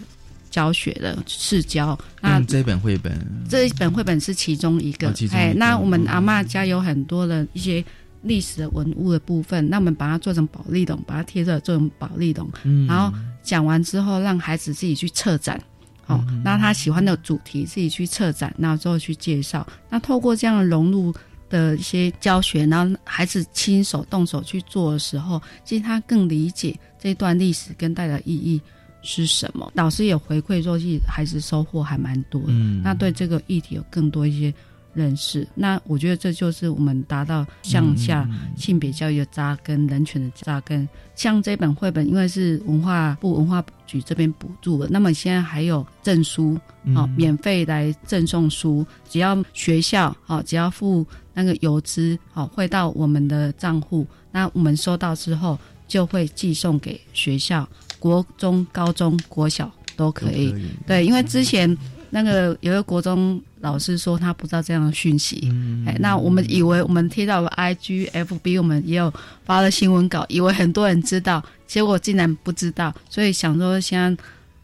[0.51, 1.99] 教学的试教。
[2.21, 5.11] 那这本绘本，这一本绘本是其中一个。
[5.33, 7.83] 哎，那我们阿妈家有很多的一些。
[8.25, 12.51] 历史的文物的部分，那我们把它做成宝利龙，把它贴着做成宝利龙，
[12.89, 15.63] 然后讲完之后，让孩子自己去策展，
[16.07, 19.67] 哦，那他喜欢的主题自己去策展，然后之后去介绍。
[19.91, 21.15] 那透过这样融入
[21.51, 28.61] 的一些教学，然后孩子亲手动手去做的时候，其实他更理解这段历史跟带来的意义
[29.03, 29.71] 是什么。
[29.75, 32.53] 老师也回馈说，其实孩子收获还蛮多的，
[32.83, 34.55] 那对这个议题有更多一些。
[34.95, 40.89] 认识，那我觉得这就是我们达到向下性别教育的扎根、人权的扎根。
[41.15, 46.59] 像这本绘本，因为是文化部文化局这边补助的，那么现在还有证书，
[46.95, 57.69] 哦，免费来赠送书，只要学校哦，只要付那个邮资，哦，汇到我们的账户，那我们收到之后就会寄送给学校，
[57.99, 60.55] 国中、高中、国小都可以。
[60.87, 61.77] 对，因为之前。
[62.11, 65.51] 那个有个国中老师说他不知道这样的讯息，
[65.87, 69.13] 哎，那我们以为我们贴到了 I G F B，我们也有
[69.47, 74.15] 发了新闻稿，以为很多人知道，结果竟然不知道，所以想说先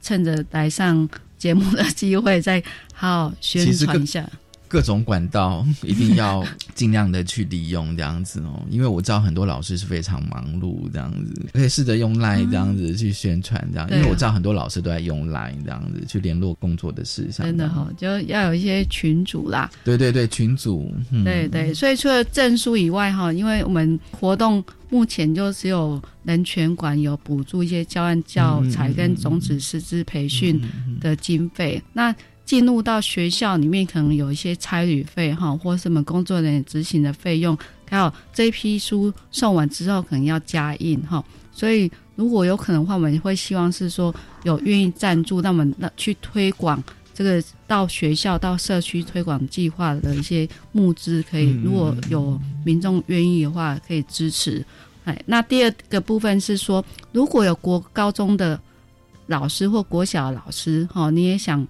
[0.02, 4.28] 趁着来上节目的机会，再好好宣传一下。
[4.70, 6.46] 各种管道 一定要
[6.76, 17.44] 尽量的去利用这样子哦，因为我知道很多老师是非常忙碌这样子，可以试着用 Line 这样子去宣传这样，因为我知道很多老师都在用 Line 这样子去联络工作的事项。
[17.44, 19.68] 真的哈，就要有一些群组啦。
[19.82, 20.94] 对对对，群组。
[21.24, 30.60] 对对，所以除了证书以外哈，因为我们活动目前就只有人权馆有补助一些教案教材跟种子师资培训
[31.00, 32.14] 的经费，那。
[32.50, 37.56] 进入到学校里面，可能有一些差旅费哈，或什么工作人员执行的费用，
[37.88, 41.24] 还有这一批书送完之后，可能要加印哈。
[41.52, 46.82] 所以如果有可能的话，我们会希望是说有愿意赞助，那么那去推广
[47.14, 54.66] 这个到学校到社区推广计划的一些募资，可以如果有民众愿意的话，可以支持。
[55.04, 58.60] 哎，那第二个部分是说，如果有国高中的
[59.28, 61.64] 老师或国小老师哈，你也想。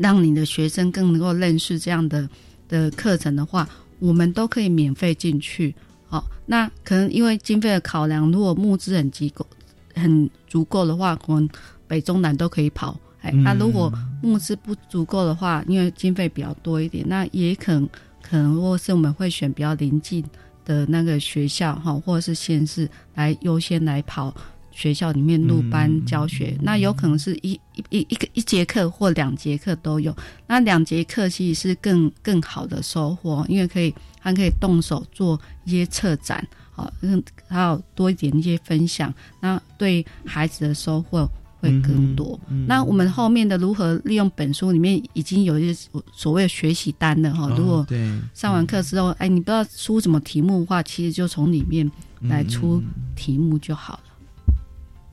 [0.00, 2.26] 让你的学生更能够认识这样的
[2.66, 5.74] 的课程的话，我们都可以免费进去。
[6.08, 9.46] 好，那可能因为经费的考量，如果募资很足够、
[9.94, 11.48] 很足够的话，可能
[11.86, 12.98] 北中南都可以跑。
[13.20, 13.92] 哎，那如果
[14.22, 17.86] 募资不足够的话，因为经费比较多一点，那也可能
[18.22, 20.24] 可能或是我们会选比较临近
[20.64, 24.34] 的那个学校哈，或者是县市来优先来跑。
[24.72, 30.14] 学校里面入班教学，那有可能是一一一一个一节课或两节课都有。
[30.46, 41.28] 那两节课其实是更更好的收获，因为可以还可以动手做一些策展，好，嗯，还有多一点一些分享，那对孩子的收获
[41.60, 42.38] 会更多。
[42.66, 51.90] 那我们后面的如何利用本书里面已经有一些所谓的学习单的哈，如果对上完课之后，哎，你不知道出什么题目的话，其实就从里面
[52.22, 52.82] 来出
[53.14, 54.09] 题目就好了。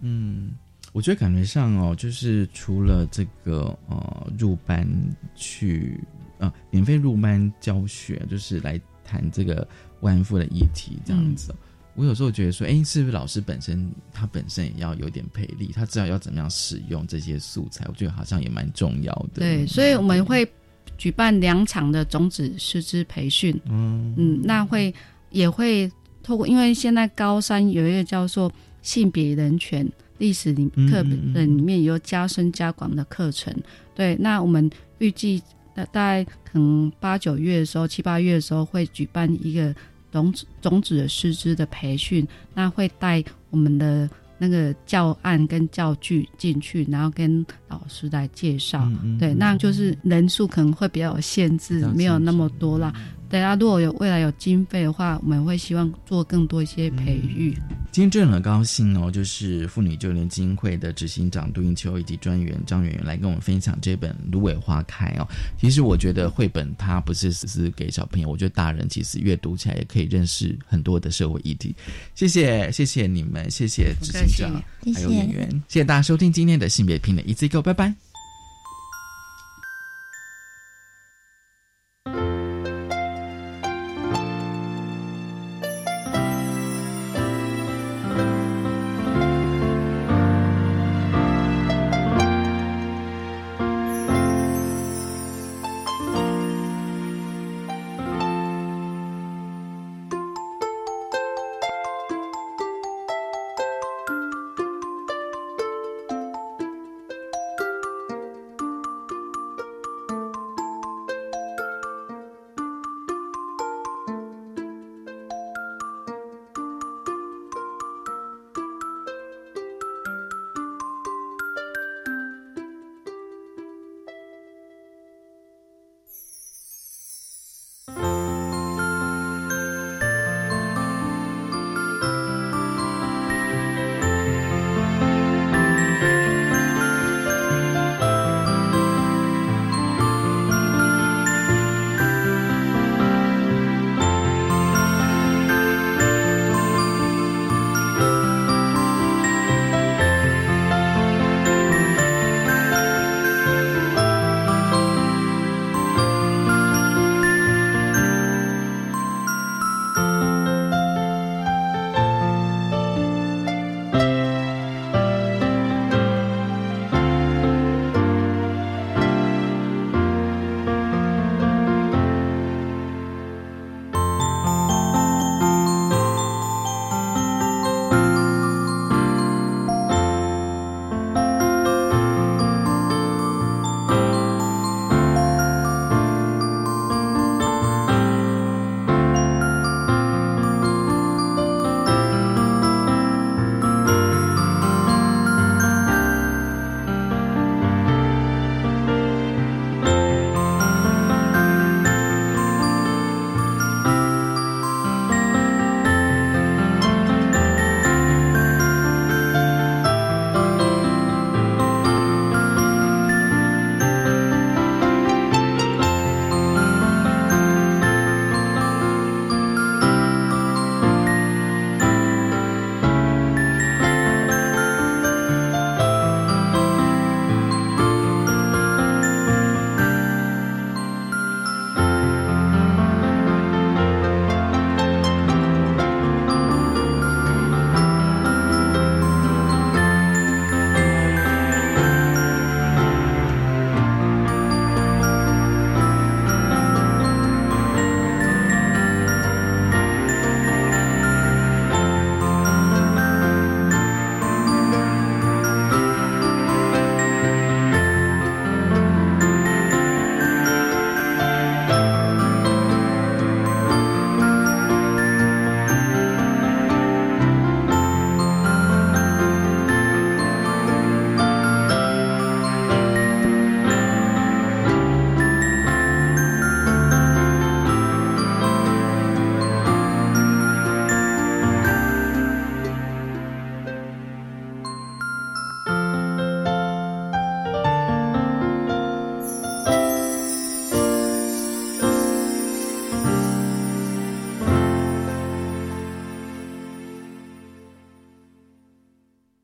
[0.01, 0.51] 嗯，
[0.93, 4.87] 我觉得感觉上哦，就是除了这个呃入班
[5.35, 5.99] 去
[6.37, 9.67] 呃免费入班教学，就是来谈这个
[10.01, 11.53] 万富的议题这样子。
[11.95, 17.83] 我有时候觉得说，哎，是不是老师本身他本身也要有点培力，他知道要怎么样使用这些素材？
[17.87, 19.39] 我觉得好像也蛮重要的。
[19.39, 20.47] 对，所以我们会
[20.95, 23.59] 举办两场的种子师资培训。
[23.65, 24.93] 嗯嗯，那会
[25.31, 25.91] 也会
[26.21, 31.03] 透过，因为现在高三有一个叫做性别人权历史里课
[31.33, 33.53] 本里面有加深加广的课程。
[33.95, 34.69] 对，那我们
[34.99, 35.41] 预计
[35.73, 39.75] 大概可能八九月的时候，七八月的时候会举办一个。
[40.09, 42.25] 种子种子的师资的培训，
[42.55, 48.89] 那会带我们的那个教案跟教具进去，然后跟老师来介绍。
[49.19, 52.91] 对，那就是人数可能会比较有限制，没有那么多啦。
[53.29, 57.53] 大家如果有未来有经费的话，我们会希望做更多一些培育。
[57.91, 65.27] 今天真的很高兴哦，就是妇女救援基金会的执行长杜英秋以及专员张媛媛来跟我们分享这本《芦苇花开》哦。
[65.59, 71.75] 其实我觉得绘本它不是只是给小朋友，我觉得大人其实阅读起来也可以认识很多的社会议题。
[72.15, 74.63] 谢谢，谢谢你们，谢谢执行长
[74.93, 78.06] 还有演员，谢谢大家收听今天的性别平等一次 Go，拜拜。